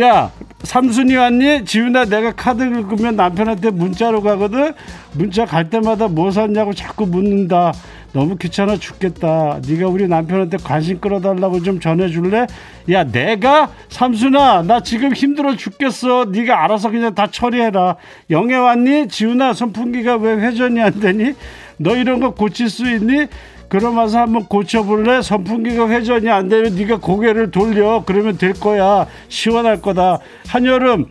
야, 0.00 0.30
삼순이 0.62 1.14
왔니? 1.14 1.64
지훈아, 1.64 2.06
내가 2.06 2.32
카드 2.32 2.68
긁으면 2.68 3.14
남편한테 3.16 3.70
문자로 3.70 4.22
가거든? 4.22 4.72
문자 5.12 5.44
갈 5.44 5.70
때마다 5.70 6.08
뭐 6.08 6.30
샀냐고 6.30 6.74
자꾸 6.74 7.06
묻는다. 7.06 7.72
너무 8.12 8.36
귀찮아 8.36 8.76
죽겠다. 8.76 9.60
네가 9.66 9.86
우리 9.88 10.08
남편한테 10.08 10.56
관심 10.56 10.98
끌어달라고 10.98 11.62
좀 11.62 11.78
전해줄래? 11.78 12.46
야, 12.90 13.04
내가? 13.04 13.70
삼순아, 13.88 14.62
나 14.62 14.82
지금 14.82 15.12
힘들어 15.12 15.54
죽겠어. 15.56 16.26
네가 16.32 16.64
알아서 16.64 16.90
그냥 16.90 17.14
다 17.14 17.28
처리해라. 17.30 17.96
영애 18.30 18.56
왔니? 18.56 19.08
지훈아, 19.08 19.52
선풍기가 19.52 20.16
왜 20.16 20.32
회전이 20.34 20.80
안 20.82 20.98
되니? 20.98 21.34
너 21.76 21.96
이런 21.96 22.18
거 22.18 22.34
고칠 22.34 22.68
수 22.68 22.90
있니? 22.90 23.26
그러면서 23.68 24.18
한번 24.20 24.46
고쳐볼래? 24.46 25.20
선풍기가 25.22 25.88
회전이 25.88 26.28
안 26.30 26.48
되면 26.48 26.74
네가 26.74 26.98
고개를 27.00 27.50
돌려. 27.50 28.02
그러면 28.06 28.38
될 28.38 28.54
거야. 28.54 29.06
시원할 29.28 29.82
거다. 29.82 30.20
한여름, 30.46 31.06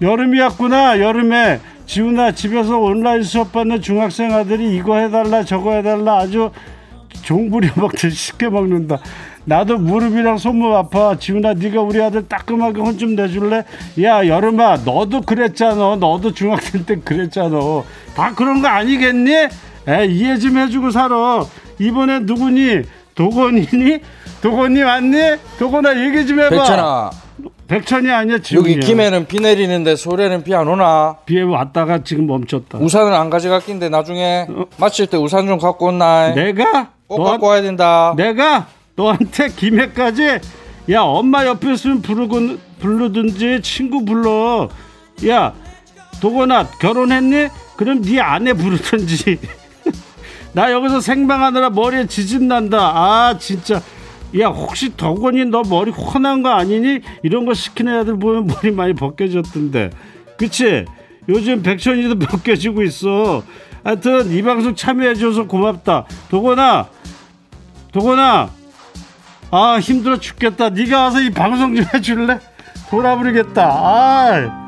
여름이 0.00 0.38
왔구나. 0.40 1.00
여름에 1.00 1.60
지훈아 1.86 2.32
집에서 2.32 2.78
온라인 2.78 3.22
수업 3.22 3.52
받는 3.52 3.82
중학생 3.82 4.32
아들이 4.32 4.76
이거 4.76 4.96
해달라 4.96 5.44
저거 5.44 5.72
해달라 5.74 6.18
아주 6.18 6.50
종부리 7.22 7.68
먹듯이 7.74 8.14
쉽게 8.16 8.48
먹는다. 8.48 8.98
나도 9.44 9.78
무릎이랑 9.78 10.38
손목 10.38 10.74
아파. 10.76 11.16
지훈아 11.18 11.54
네가 11.54 11.80
우리 11.82 12.00
아들 12.00 12.28
따끔하게 12.28 12.80
혼 12.80 12.96
좀 12.96 13.16
내줄래? 13.16 13.64
야 14.02 14.24
여름아 14.24 14.78
너도 14.84 15.20
그랬잖아. 15.22 15.96
너도 15.96 16.32
중학생 16.32 16.84
때 16.84 16.94
그랬잖아. 17.04 17.58
다 18.14 18.32
그런 18.36 18.62
거 18.62 18.68
아니겠니? 18.68 19.32
에 19.88 20.06
이해 20.06 20.38
좀 20.38 20.56
해주고 20.58 20.92
살아. 20.92 21.44
이번에 21.86 22.20
누구니? 22.20 22.82
도건이니? 23.14 23.98
도건이 24.40 24.82
왔니? 24.82 25.16
도건아 25.58 25.98
얘기 26.06 26.26
좀 26.26 26.38
해봐. 26.40 26.50
백천아. 26.50 27.10
백천이 27.68 28.10
아니야 28.10 28.38
지금. 28.38 28.62
여기 28.62 28.78
김해는 28.80 29.26
비 29.26 29.40
내리는데 29.40 29.96
서울에는 29.96 30.44
비 30.44 30.54
안 30.54 30.68
오나? 30.68 31.16
비에 31.26 31.42
왔다가 31.42 32.04
지금 32.04 32.26
멈췄다. 32.26 32.78
우산은 32.78 33.12
안 33.12 33.30
가져갔긴데 33.30 33.88
나중에 33.88 34.46
어? 34.48 34.64
마칠 34.78 35.06
때 35.08 35.16
우산 35.16 35.46
좀 35.46 35.58
갖고 35.58 35.86
온나? 35.86 36.34
내가? 36.34 36.90
꼭 37.06 37.18
너한, 37.18 37.32
갖고 37.32 37.46
와야 37.48 37.62
된다. 37.62 38.14
내가 38.16 38.66
너한테 38.96 39.48
김해까지 39.48 40.38
야 40.90 41.00
엄마 41.02 41.46
옆에 41.46 41.72
있으면 41.72 42.02
부르고 42.02 42.56
부르든지 42.78 43.60
친구 43.62 44.04
불러. 44.04 44.68
야 45.28 45.52
도건아 46.20 46.68
결혼했니? 46.78 47.48
그럼 47.76 48.02
네 48.02 48.20
아내 48.20 48.52
부르든지. 48.52 49.38
나 50.54 50.70
여기서 50.70 51.00
생방하느라 51.00 51.70
머리에 51.70 52.06
지진 52.06 52.48
난다. 52.48 52.78
아 52.94 53.38
진짜. 53.38 53.80
야 54.40 54.48
혹시 54.48 54.96
덕원이 54.96 55.46
너 55.46 55.62
머리 55.62 55.90
혼난 55.90 56.42
거 56.42 56.50
아니니? 56.50 57.00
이런 57.22 57.44
거 57.44 57.54
시키는 57.54 58.00
애들 58.00 58.18
보면 58.18 58.46
머리 58.46 58.70
많이 58.70 58.94
벗겨졌던데. 58.94 59.90
그치? 60.36 60.84
요즘 61.28 61.62
백천이도 61.62 62.18
벗겨지고 62.26 62.82
있어. 62.82 63.42
하여튼 63.84 64.30
이 64.30 64.42
방송 64.42 64.74
참여해줘서 64.74 65.46
고맙다. 65.46 66.06
도건아, 66.30 66.88
도건아, 67.92 68.50
아 69.50 69.78
힘들어 69.80 70.18
죽겠다. 70.18 70.70
네가 70.70 71.02
와서 71.02 71.20
이 71.20 71.30
방송 71.30 71.74
좀 71.74 71.84
해줄래? 71.92 72.38
돌아버리겠다. 72.90 73.64
아. 73.64 74.61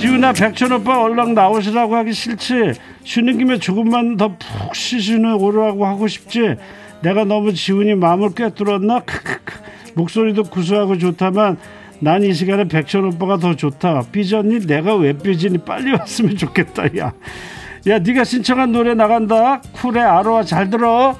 지훈아 0.00 0.32
백천 0.32 0.72
오빠 0.72 1.02
얼른 1.02 1.34
나오시라고 1.34 1.96
하기 1.96 2.12
싫지? 2.12 2.72
쉬는 3.04 3.38
김에 3.38 3.58
조금만 3.58 4.16
더 4.16 4.28
푹 4.28 4.74
쉬시는 4.74 5.34
오라고 5.34 5.86
하고 5.86 6.06
싶지? 6.08 6.56
내가 7.02 7.24
너무 7.24 7.52
지훈이 7.52 7.94
마음을 7.94 8.34
꿰뚫었나? 8.34 9.00
크크크. 9.00 9.54
목소리도 9.94 10.44
구수하고 10.44 10.98
좋다만 10.98 11.56
난 12.00 12.22
이 12.24 12.32
시간에 12.34 12.64
백천 12.64 13.04
오빠가 13.04 13.36
더 13.38 13.54
좋다. 13.54 14.02
삐졌니? 14.12 14.66
내가 14.66 14.94
왜 14.96 15.12
삐지니? 15.12 15.58
빨리 15.58 15.92
왔으면 15.92 16.36
좋겠다 16.36 16.84
야야 16.96 17.98
네가 18.00 18.24
신청한 18.24 18.72
노래 18.72 18.94
나간다. 18.94 19.60
쿨의 19.72 20.02
아로아 20.02 20.42
잘 20.42 20.68
들어 20.70 21.16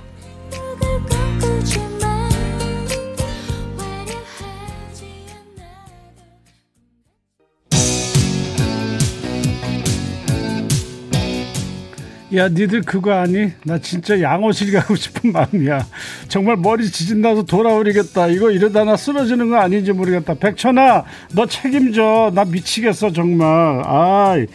야 12.37 12.49
니들 12.49 12.82
그거 12.82 13.12
아니? 13.12 13.53
나 13.64 13.78
진짜 13.78 14.20
양호실 14.20 14.72
가고 14.72 14.97
싶은 14.97 15.30
마음이야. 15.32 15.87
정말 16.28 16.57
머리 16.57 16.91
지진나서 16.91 17.43
돌아오리겠다. 17.45 18.28
이거 18.28 18.51
이러다 18.51 18.85
나 18.85 18.97
쓰러지는 18.97 19.51
거 19.51 19.57
아닌지 19.59 19.93
모르겠다. 19.93 20.35
백천아 20.35 21.05
너 21.35 21.47
책임져. 21.47 22.32
나 22.35 22.45
미치겠어 22.45 23.12
정말. 23.12 23.82
아이. 23.85 24.47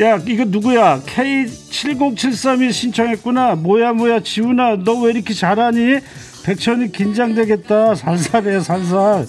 야 0.00 0.18
이거 0.26 0.44
누구야? 0.46 1.00
K7073이 1.00 2.72
신청했구나. 2.72 3.54
뭐야 3.56 3.92
뭐야 3.92 4.20
지훈아. 4.20 4.76
너 4.84 5.00
왜 5.02 5.12
이렇게 5.12 5.32
잘하니? 5.32 5.98
백천이 6.44 6.92
긴장되겠다. 6.92 7.94
살살해 7.94 8.60
살살. 8.60 9.26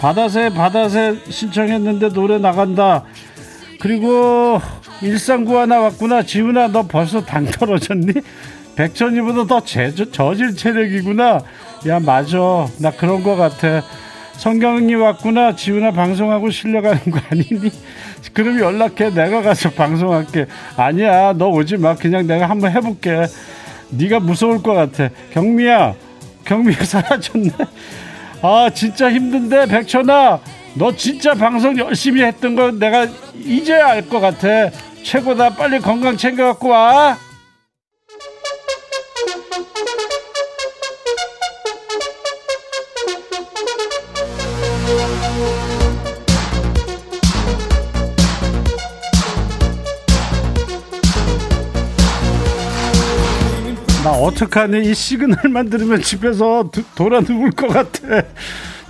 바다새 0.00 0.50
바다새 0.52 1.16
신청했는데 1.28 2.08
노래 2.10 2.38
나간다 2.38 3.04
그리고 3.82 4.60
일상구 5.00 5.58
하 5.58 5.66
나 5.66 5.80
왔구나. 5.80 6.22
지훈아 6.22 6.68
너 6.68 6.84
벌써 6.86 7.24
당 7.24 7.44
떨어졌니? 7.46 8.12
백천이보다 8.76 9.46
더 9.46 9.64
제, 9.64 9.92
저질 9.92 10.54
체력이구나. 10.56 11.40
야 11.88 11.98
맞아. 11.98 12.38
나 12.78 12.92
그런 12.92 13.24
거 13.24 13.34
같아. 13.34 13.82
성경이 14.36 14.94
왔구나. 14.94 15.56
지훈아 15.56 15.90
방송하고 15.90 16.50
실려가는 16.50 17.00
거 17.10 17.18
아니니? 17.28 17.72
그럼 18.32 18.60
연락해. 18.60 19.10
내가 19.10 19.42
가서 19.42 19.70
방송할게. 19.70 20.46
아니야. 20.76 21.32
너 21.32 21.48
오지 21.48 21.76
마. 21.78 21.96
그냥 21.96 22.24
내가 22.28 22.48
한번 22.48 22.70
해볼게. 22.70 23.26
네가 23.90 24.20
무서울 24.20 24.62
것 24.62 24.74
같아. 24.74 25.08
경미야. 25.32 25.94
경미가 26.44 26.84
사라졌네. 26.84 27.50
아 28.42 28.70
진짜 28.72 29.10
힘든데 29.10 29.66
백천아 29.66 30.38
너 30.74 30.94
진짜 30.96 31.34
방송 31.34 31.76
열심히 31.78 32.22
했던 32.22 32.54
거 32.56 32.70
내가 32.70 33.06
이제야 33.36 33.88
알 33.88 34.08
것 34.08 34.20
같아. 34.20 34.70
최고다. 35.04 35.50
빨리 35.50 35.78
건강 35.80 36.16
챙겨 36.16 36.46
갖고 36.46 36.68
와. 36.68 37.16
나 54.04 54.10
어떡하니? 54.10 54.90
이 54.90 54.94
시그널만 54.94 55.70
들으면 55.70 56.02
집에서 56.02 56.68
도, 56.72 56.82
돌아 56.96 57.20
누울 57.20 57.52
것 57.52 57.68
같아 57.68 58.22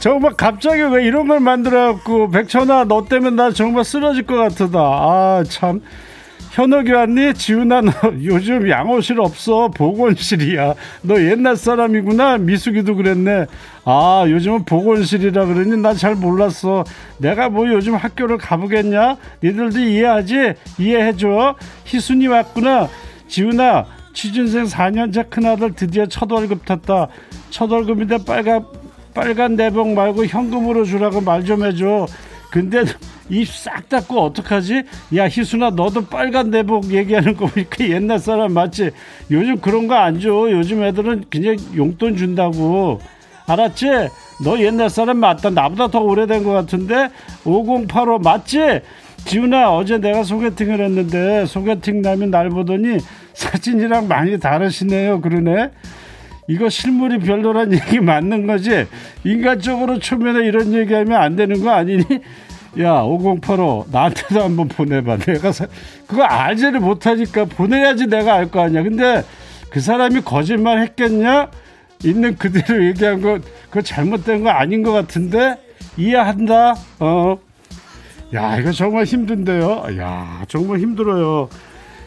정말 0.03 0.33
갑자기 0.35 0.83
왜 0.83 1.05
이런 1.07 1.29
걸 1.29 1.39
만들어갖고 1.39 2.31
백천아 2.31 2.87
너 2.87 3.05
때문에 3.05 3.37
나 3.37 3.53
정말 3.53 3.85
쓰러질 3.85 4.27
것 4.27 4.35
같다. 4.35 4.67
아 4.75 5.45
참. 5.49 5.81
현욱이 6.51 6.91
왔니? 6.91 7.35
지훈아 7.35 7.83
너 7.83 7.93
요즘 8.25 8.69
양호실 8.69 9.21
없어? 9.21 9.69
보건실이야. 9.69 10.75
너 11.03 11.23
옛날 11.23 11.55
사람이구나. 11.57 12.39
미숙이도 12.39 12.97
그랬네. 12.97 13.47
아 13.85 14.25
요즘은 14.27 14.65
보건실이라 14.65 15.47
그러니 15.47 15.77
나 15.81 15.95
잘 15.95 16.17
몰랐어. 16.17 16.83
내가 17.19 17.49
뭐 17.49 17.69
요즘 17.69 17.95
학교를 17.95 18.39
가보겠냐? 18.39 19.19
니들도 19.45 19.79
이해하지? 19.79 20.55
이해해줘. 20.81 21.55
희순이 21.87 22.27
왔구나. 22.27 22.89
지훈아 23.29 23.87
취준생 24.15 24.65
4년차 24.65 25.31
큰아들 25.31 25.75
드디어 25.77 26.07
첫 26.07 26.29
월급 26.33 26.67
탔다. 26.67 27.07
첫 27.51 27.71
월급인데 27.71 28.19
빨간 28.27 28.65
빨간 29.15 29.57
내복 29.57 29.93
말고 29.95 30.27
현금으로 30.27 30.85
주라고 30.85 31.21
말 31.21 31.45
좀 31.45 31.65
해줘 31.65 32.07
근데 32.51 32.85
입 33.31 33.47
싹 33.49 33.89
닫고 33.89 34.21
어떡하지? 34.21 34.83
야 35.17 35.25
희순아 35.25 35.71
너도 35.71 36.05
빨간 36.07 36.51
내복 36.51 36.93
얘기하는 36.93 37.35
거 37.37 37.47
보니까 37.47 37.89
옛날 37.89 38.19
사람 38.19 38.53
맞지? 38.53 38.91
요즘 39.31 39.59
그런 39.59 39.87
거 39.87 39.95
안 39.95 40.21
줘. 40.21 40.29
요즘 40.51 40.83
애들은 40.83 41.25
그냥 41.31 41.57
용돈 41.75 42.17
준다고. 42.17 43.01
알았지? 43.47 43.87
너 44.45 44.59
옛날 44.61 44.91
사람 44.91 45.17
맞다. 45.19 45.49
나보다 45.51 45.89
더 45.89 46.01
오래된 46.01 46.45
것 46.45 46.53
같은데 46.53 47.09
5085 47.47 48.19
맞지? 48.19 48.81
지훈아 49.25 49.73
어제 49.77 49.97
내가 49.99 50.25
소개팅을 50.25 50.81
했는데 50.85 51.47
소개팅 51.47 52.03
남이 52.03 52.27
날 52.27 52.51
보더니 52.51 52.99
사진이랑 53.35 54.09
많이 54.09 54.39
다르시네요 54.41 55.21
그러네 55.21 55.71
이거 56.53 56.69
실물이 56.69 57.19
별로란 57.21 57.73
얘기 57.75 58.01
맞는 58.01 58.47
거지 58.47 58.87
인간적으로 59.25 59.99
초면에 59.99 60.47
이런 60.47 60.73
얘기하면 60.75 61.21
안 61.21 61.37
되는 61.37 61.63
거 61.63 61.71
아니니 61.71 62.05
야, 62.81 63.03
5085 63.03 63.87
나한테도 63.93 64.43
한번 64.43 64.69
보내봐. 64.69 65.19
내가 65.19 65.53
사, 65.53 65.67
그거 66.07 66.23
알지를 66.25 66.81
못하니까 66.81 67.45
보내야지 67.45 68.07
내가 68.07 68.35
알 68.35 68.47
거 68.51 68.61
아니야. 68.63 68.83
근데 68.83 69.23
그 69.71 69.81
사람이 69.81 70.23
거짓말 70.23 70.79
했겠냐? 70.81 71.51
있는 72.05 72.37
그대로 72.37 72.85
얘기한 72.87 73.21
거 73.21 73.39
그거 73.69 73.83
잘못된 73.83 74.43
거 74.43 74.51
아닌 74.51 74.83
것 74.83 74.93
같은데 74.93 75.57
이해한다. 75.99 76.75
어. 77.01 77.37
야, 78.35 78.57
이거 78.59 78.73
정말 78.73 79.05
힘든데요. 79.05 79.85
야, 79.99 80.43
정말 80.49 80.79
힘들어요. 80.79 81.51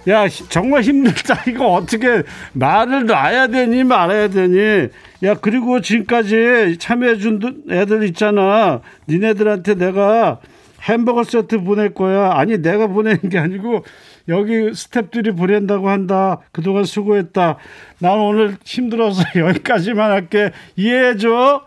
야, 0.07 0.27
정말 0.49 0.81
힘들다. 0.83 1.43
이거 1.49 1.73
어떻게 1.73 2.23
말을 2.53 3.05
놔야 3.05 3.47
되니 3.47 3.83
말아야 3.83 4.27
되니? 4.27 4.89
야, 5.23 5.33
그리고 5.41 5.81
지금까지 5.81 6.77
참여해준 6.79 7.63
애들 7.69 8.03
있잖아. 8.09 8.81
니네들한테 9.09 9.75
내가 9.75 10.39
햄버거 10.83 11.23
세트 11.23 11.61
보낼 11.63 11.93
거야. 11.93 12.33
아니, 12.33 12.61
내가 12.61 12.87
보내는 12.87 13.29
게 13.29 13.39
아니고 13.39 13.83
여기 14.27 14.53
스탭들이 14.53 15.35
보낸다고 15.35 15.89
한다. 15.89 16.39
그동안 16.51 16.83
수고했다. 16.83 17.57
난 17.99 18.19
오늘 18.19 18.57
힘들어서 18.63 19.23
여기까지만 19.39 20.11
할게. 20.11 20.51
이해해줘. 20.75 21.65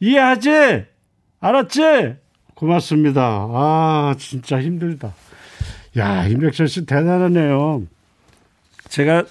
이해하지? 0.00 0.84
알았지? 1.40 2.14
고맙습니다. 2.54 3.22
아, 3.22 4.14
진짜 4.18 4.60
힘들다. 4.60 5.12
야, 5.96 6.26
임백천 6.26 6.66
씨 6.66 6.86
대단하네요. 6.86 7.86
제가 8.88 9.24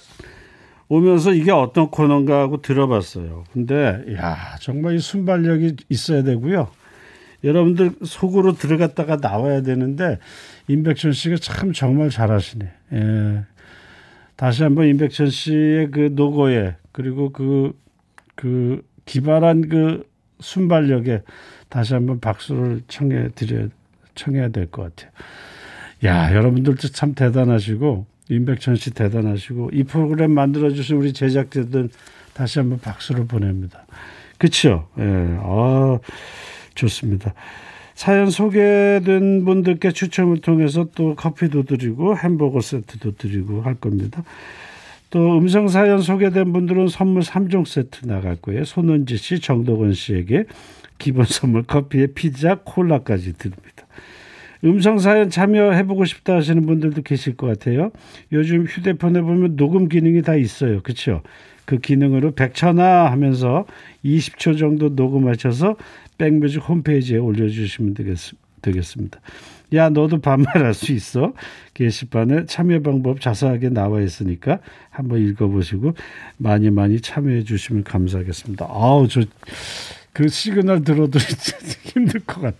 오면서 0.88 1.32
이게 1.32 1.50
어떤 1.50 1.90
코너인가 1.90 2.40
하고 2.40 2.62
들어봤어요. 2.62 3.44
근데, 3.52 4.04
야, 4.16 4.56
정말 4.60 4.94
이 4.94 4.98
순발력이 4.98 5.76
있어야 5.88 6.22
되고요. 6.22 6.68
여러분들 7.42 7.92
속으로 8.04 8.54
들어갔다가 8.54 9.16
나와야 9.16 9.62
되는데, 9.62 10.18
임백천 10.68 11.12
씨가 11.12 11.36
참 11.36 11.72
정말 11.72 12.10
잘하시네. 12.10 12.72
예. 12.92 13.44
다시 14.36 14.62
한번 14.62 14.86
임백천 14.88 15.28
씨의 15.28 15.90
그 15.90 16.10
노고에, 16.12 16.76
그리고 16.92 17.30
그, 17.30 17.78
그 18.34 18.82
기발한 19.04 19.68
그 19.68 20.08
순발력에 20.40 21.22
다시 21.68 21.94
한번 21.94 22.20
박수를 22.20 22.82
청해 22.88 23.30
드려, 23.34 23.68
청해야 24.14 24.48
될 24.48 24.66
것 24.66 24.82
같아요. 24.96 25.10
야, 26.04 26.34
여러분들도 26.34 26.88
참 26.88 27.14
대단하시고, 27.14 28.06
임백천 28.28 28.76
씨 28.76 28.90
대단하시고, 28.90 29.70
이 29.72 29.84
프로그램 29.84 30.32
만들어 30.32 30.70
주신 30.70 30.96
우리 30.96 31.12
제작자들 31.12 31.88
다시 32.34 32.58
한번 32.58 32.78
박수를 32.80 33.26
보냅니다. 33.26 33.86
그쵸? 34.38 34.88
예, 34.98 35.02
아, 35.40 35.98
좋습니다. 36.74 37.32
사연 37.94 38.28
소개된 38.28 39.44
분들께 39.44 39.92
추첨을 39.92 40.40
통해서 40.40 40.86
또 40.94 41.14
커피도 41.14 41.62
드리고 41.62 42.16
햄버거 42.18 42.60
세트도 42.60 43.16
드리고 43.16 43.62
할 43.62 43.74
겁니다. 43.76 44.24
또 45.10 45.38
음성 45.38 45.68
사연 45.68 46.02
소개된 46.02 46.52
분들은 46.52 46.88
선물 46.88 47.22
3종 47.22 47.66
세트 47.66 48.06
나갈 48.06 48.34
거예요. 48.36 48.64
손은지 48.64 49.16
씨, 49.16 49.38
정덕원 49.38 49.94
씨에게 49.94 50.44
기본 50.98 51.24
선물 51.24 51.62
커피에 51.62 52.08
피자, 52.08 52.56
콜라까지 52.56 53.34
드립니다. 53.38 53.73
음성 54.64 54.98
사연 54.98 55.30
참여해보고 55.30 56.04
싶다 56.04 56.36
하시는 56.36 56.64
분들도 56.64 57.02
계실 57.02 57.36
것 57.36 57.46
같아요. 57.46 57.92
요즘 58.32 58.64
휴대폰에 58.64 59.20
보면 59.20 59.56
녹음 59.56 59.88
기능이 59.88 60.22
다 60.22 60.34
있어요. 60.36 60.80
그렇죠? 60.82 61.22
그 61.66 61.78
기능으로 61.78 62.32
백천아 62.32 63.10
하면서 63.10 63.66
20초 64.04 64.58
정도 64.58 64.90
녹음하셔서 64.90 65.76
백뮤직 66.18 66.68
홈페이지에 66.68 67.18
올려주시면 67.18 67.94
되겠습니다. 68.62 69.20
야 69.72 69.88
너도 69.88 70.20
반말할 70.20 70.72
수 70.74 70.92
있어 70.92 71.32
게시판에 71.72 72.44
참여 72.46 72.80
방법 72.82 73.20
자세하게 73.20 73.70
나와 73.70 74.00
있으니까 74.02 74.60
한번 74.90 75.26
읽어보시고 75.26 75.94
많이 76.36 76.70
많이 76.70 77.00
참여해 77.00 77.42
주시면 77.44 77.82
감사하겠습니다. 77.82 78.66
아우 78.68 79.08
저 79.08 79.22
그 80.14 80.28
시그널 80.28 80.82
들어도 80.84 81.18
힘들 81.84 82.20
것 82.20 82.40
같아. 82.40 82.56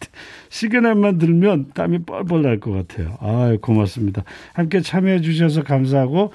시그널만 0.50 1.16
들면 1.18 1.70
땀이 1.74 2.00
뻘뻘 2.00 2.42
날 2.42 2.60
것 2.60 2.70
같아요. 2.72 3.16
아 3.20 3.56
고맙습니다. 3.62 4.24
함께 4.52 4.80
참여해 4.82 5.22
주셔서 5.22 5.62
감사하고 5.62 6.32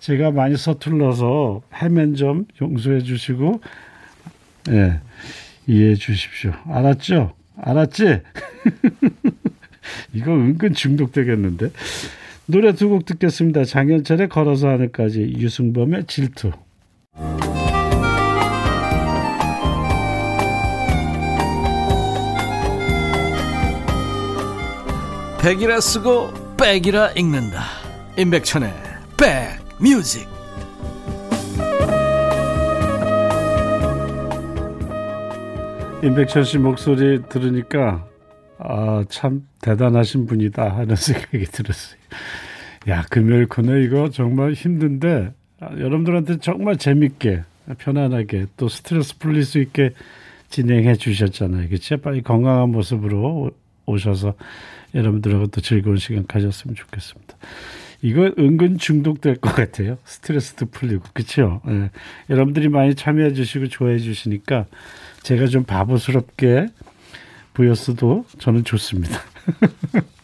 제가 0.00 0.32
많이 0.32 0.56
서툴러서 0.56 1.62
해면 1.74 2.14
좀 2.16 2.46
용서해 2.60 3.02
주시고 3.02 3.60
예 4.70 5.00
이해해 5.68 5.94
주십시오. 5.94 6.52
알았죠? 6.66 7.34
알았지? 7.56 8.20
이거 10.14 10.32
은근 10.32 10.74
중독되겠는데. 10.74 11.70
노래 12.46 12.72
두 12.72 12.88
곡 12.88 13.04
듣겠습니다. 13.06 13.64
장현철의 13.64 14.28
걸어서 14.28 14.68
하늘까지, 14.68 15.34
유승범의 15.38 16.06
질투. 16.06 16.50
백이라 25.42 25.80
쓰고 25.80 26.30
백이라 26.56 27.14
읽는다. 27.16 27.64
임백천의 28.16 28.72
백뮤직. 29.18 30.28
임백천 36.04 36.44
씨 36.44 36.58
목소리 36.58 37.20
들으니까 37.28 38.06
아, 38.58 39.04
참 39.08 39.44
대단하신 39.60 40.26
분이다 40.26 40.76
하는 40.76 40.94
생각이 40.94 41.44
들었어요. 41.46 41.98
야, 42.88 43.04
금요일 43.10 43.48
코너 43.48 43.78
이거 43.78 44.10
정말 44.10 44.52
힘든데 44.52 45.32
아, 45.58 45.70
여러분들한테 45.72 46.38
정말 46.38 46.76
재밌게 46.76 47.42
편안하게 47.78 48.46
또 48.56 48.68
스트레스 48.68 49.18
풀릴 49.18 49.44
수 49.44 49.58
있게 49.58 49.90
진행해 50.50 50.94
주셨잖아요. 50.94 51.68
그치? 51.68 51.96
빨리 51.96 52.22
건강한 52.22 52.70
모습으로 52.70 53.50
오셔서 53.86 54.34
여러분들하고 54.94 55.48
또 55.48 55.60
즐거운 55.60 55.96
시간 55.96 56.26
가졌으면 56.26 56.74
좋겠습니다. 56.74 57.36
이거 58.02 58.32
은근 58.38 58.78
중독될 58.78 59.36
것 59.36 59.54
같아요. 59.54 59.96
스트레스도 60.04 60.66
풀리고. 60.66 61.04
그쵸? 61.12 61.60
예. 61.68 61.90
여러분들이 62.30 62.68
많이 62.68 62.94
참여해 62.94 63.32
주시고 63.32 63.68
좋아해 63.68 63.98
주시니까 63.98 64.66
제가 65.22 65.46
좀 65.46 65.62
바보스럽게 65.62 66.66
보였어도 67.54 68.24
저는 68.38 68.64
좋습니다. 68.64 69.20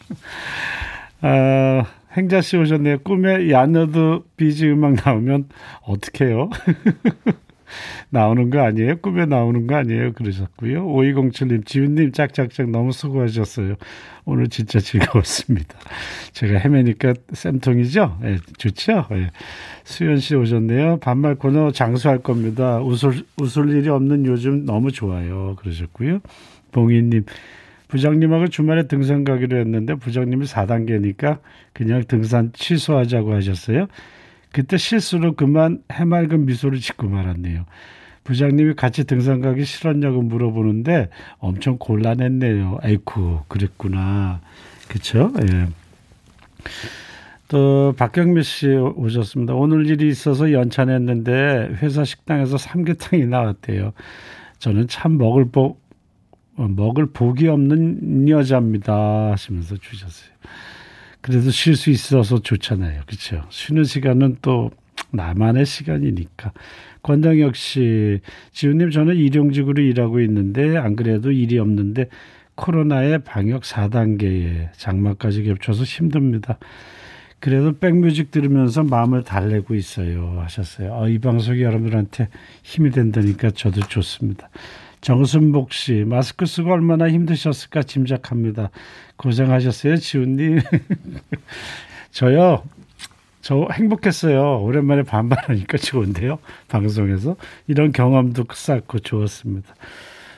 아, 1.21 1.85
행자 2.13 2.41
씨 2.41 2.57
오셨네요. 2.57 2.99
꿈에 2.99 3.49
야너드 3.49 4.21
비지 4.35 4.69
음악 4.69 4.95
나오면 5.05 5.47
어떡해요? 5.83 6.49
나오는 8.09 8.49
거 8.49 8.59
아니에요? 8.61 8.97
꿈에 8.97 9.25
나오는 9.25 9.67
거 9.67 9.75
아니에요? 9.75 10.13
그러셨고요. 10.13 10.85
5207님, 10.85 11.65
지훈님 11.65 12.11
짝짝짝 12.11 12.69
너무 12.69 12.91
수고하셨어요. 12.91 13.75
오늘 14.25 14.47
진짜 14.47 14.79
즐거웠습니다. 14.79 15.77
제가 16.33 16.59
헤매니까 16.59 17.13
쌤통이죠? 17.33 18.19
예, 18.23 18.27
네, 18.27 18.37
좋죠? 18.57 19.07
예. 19.11 19.29
수현 19.83 20.17
씨 20.17 20.35
오셨네요. 20.35 20.97
반말 20.99 21.35
코너 21.35 21.71
장수할 21.71 22.19
겁니다. 22.19 22.79
웃을, 22.79 23.23
웃을 23.37 23.69
일이 23.69 23.89
없는 23.89 24.25
요즘 24.25 24.65
너무 24.65 24.91
좋아요. 24.91 25.55
그러셨고요. 25.59 26.19
봉희님, 26.71 27.25
부장님하고 27.87 28.47
주말에 28.47 28.87
등산 28.87 29.23
가기로 29.23 29.57
했는데 29.57 29.95
부장님이 29.95 30.45
4단계니까 30.45 31.39
그냥 31.73 32.03
등산 32.07 32.51
취소하자고 32.53 33.33
하셨어요. 33.33 33.87
그때 34.51 34.77
실수로 34.77 35.35
그만 35.35 35.81
해맑은 35.91 36.45
미소를 36.45 36.79
짓고 36.79 37.07
말았네요. 37.07 37.65
부장님이 38.23 38.75
같이 38.75 39.05
등산 39.05 39.41
가기 39.41 39.65
싫었냐고 39.65 40.21
물어보는데 40.21 41.09
엄청 41.39 41.77
곤란했네요. 41.79 42.79
아이쿠, 42.81 43.41
그랬구나. 43.47 44.41
그쵸? 44.87 45.31
예. 45.41 45.67
또 47.47 47.93
박경미 47.97 48.43
씨 48.43 48.67
오셨습니다. 48.67 49.55
오늘 49.55 49.87
일이 49.89 50.07
있어서 50.09 50.51
연찬했는데 50.51 51.77
회사 51.81 52.03
식당에서 52.03 52.57
삼계탕이 52.57 53.25
나왔대요. 53.25 53.93
저는 54.59 54.87
참 54.87 55.17
먹을 55.17 55.45
복 55.49 55.81
어, 56.57 56.67
먹을 56.67 57.07
복이 57.07 57.47
없는 57.47 58.29
여자입니다 58.29 59.31
하시면서 59.31 59.77
주셨어요. 59.77 60.29
그래도 61.21 61.51
쉴 61.51 61.75
수 61.75 61.89
있어서 61.89 62.39
좋잖아요. 62.39 63.01
그렇죠? 63.05 63.43
쉬는 63.49 63.83
시간은 63.83 64.37
또 64.41 64.71
나만의 65.11 65.65
시간이니까. 65.65 66.53
권장혁 67.01 67.55
씨, 67.55 68.19
지훈님 68.51 68.91
저는 68.91 69.15
일용직으로 69.15 69.81
일하고 69.81 70.19
있는데 70.21 70.77
안 70.77 70.95
그래도 70.95 71.31
일이 71.31 71.57
없는데 71.57 72.07
코로나의 72.55 73.19
방역 73.23 73.63
4단계에 73.63 74.69
장마까지 74.73 75.43
겹쳐서 75.43 75.83
힘듭니다. 75.83 76.57
그래도 77.39 77.77
백뮤직 77.77 78.31
들으면서 78.31 78.83
마음을 78.83 79.23
달래고 79.23 79.75
있어요 79.75 80.39
하셨어요. 80.41 80.93
어, 80.93 81.07
이 81.07 81.19
방송이 81.19 81.61
여러분들한테 81.61 82.27
힘이 82.63 82.91
된다니까 82.91 83.51
저도 83.51 83.79
좋습니다. 83.81 84.49
정순복 85.01 85.71
씨, 85.71 86.03
마스크 86.05 86.45
쓰고 86.45 86.71
얼마나 86.73 87.09
힘드셨을까 87.09 87.83
짐작합니다. 87.83 88.69
고생하셨어요, 89.15 89.97
지훈님. 89.97 90.59
저요, 92.11 92.63
저 93.41 93.67
행복했어요. 93.71 94.61
오랜만에 94.61 95.03
반발하니까 95.03 95.77
좋은데요. 95.77 96.39
방송에서. 96.67 97.35
이런 97.67 97.91
경험도 97.91 98.45
쌓고 98.51 98.99
좋았습니다. 98.99 99.73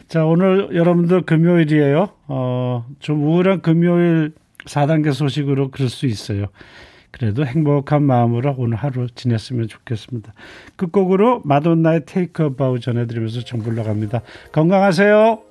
자, 0.08 0.26
오늘 0.26 0.76
여러분들 0.76 1.22
금요일이에요. 1.22 2.10
어, 2.28 2.86
좀 3.00 3.24
우울한 3.24 3.62
금요일 3.62 4.34
4단계 4.66 5.14
소식으로 5.14 5.72
그럴 5.72 5.90
수 5.90 6.06
있어요. 6.06 6.48
그래도 7.12 7.46
행복한 7.46 8.04
마음으로 8.04 8.56
오늘 8.58 8.78
하루 8.78 9.08
지냈으면 9.10 9.68
좋겠습니다. 9.68 10.34
끝곡으로 10.78 11.42
마돈나의 11.46 12.06
테이크 12.06 12.46
어바우 12.46 12.80
전해드리면서 12.80 13.42
정불러 13.42 13.84
갑니다. 13.84 14.22
건강하세요. 14.52 15.51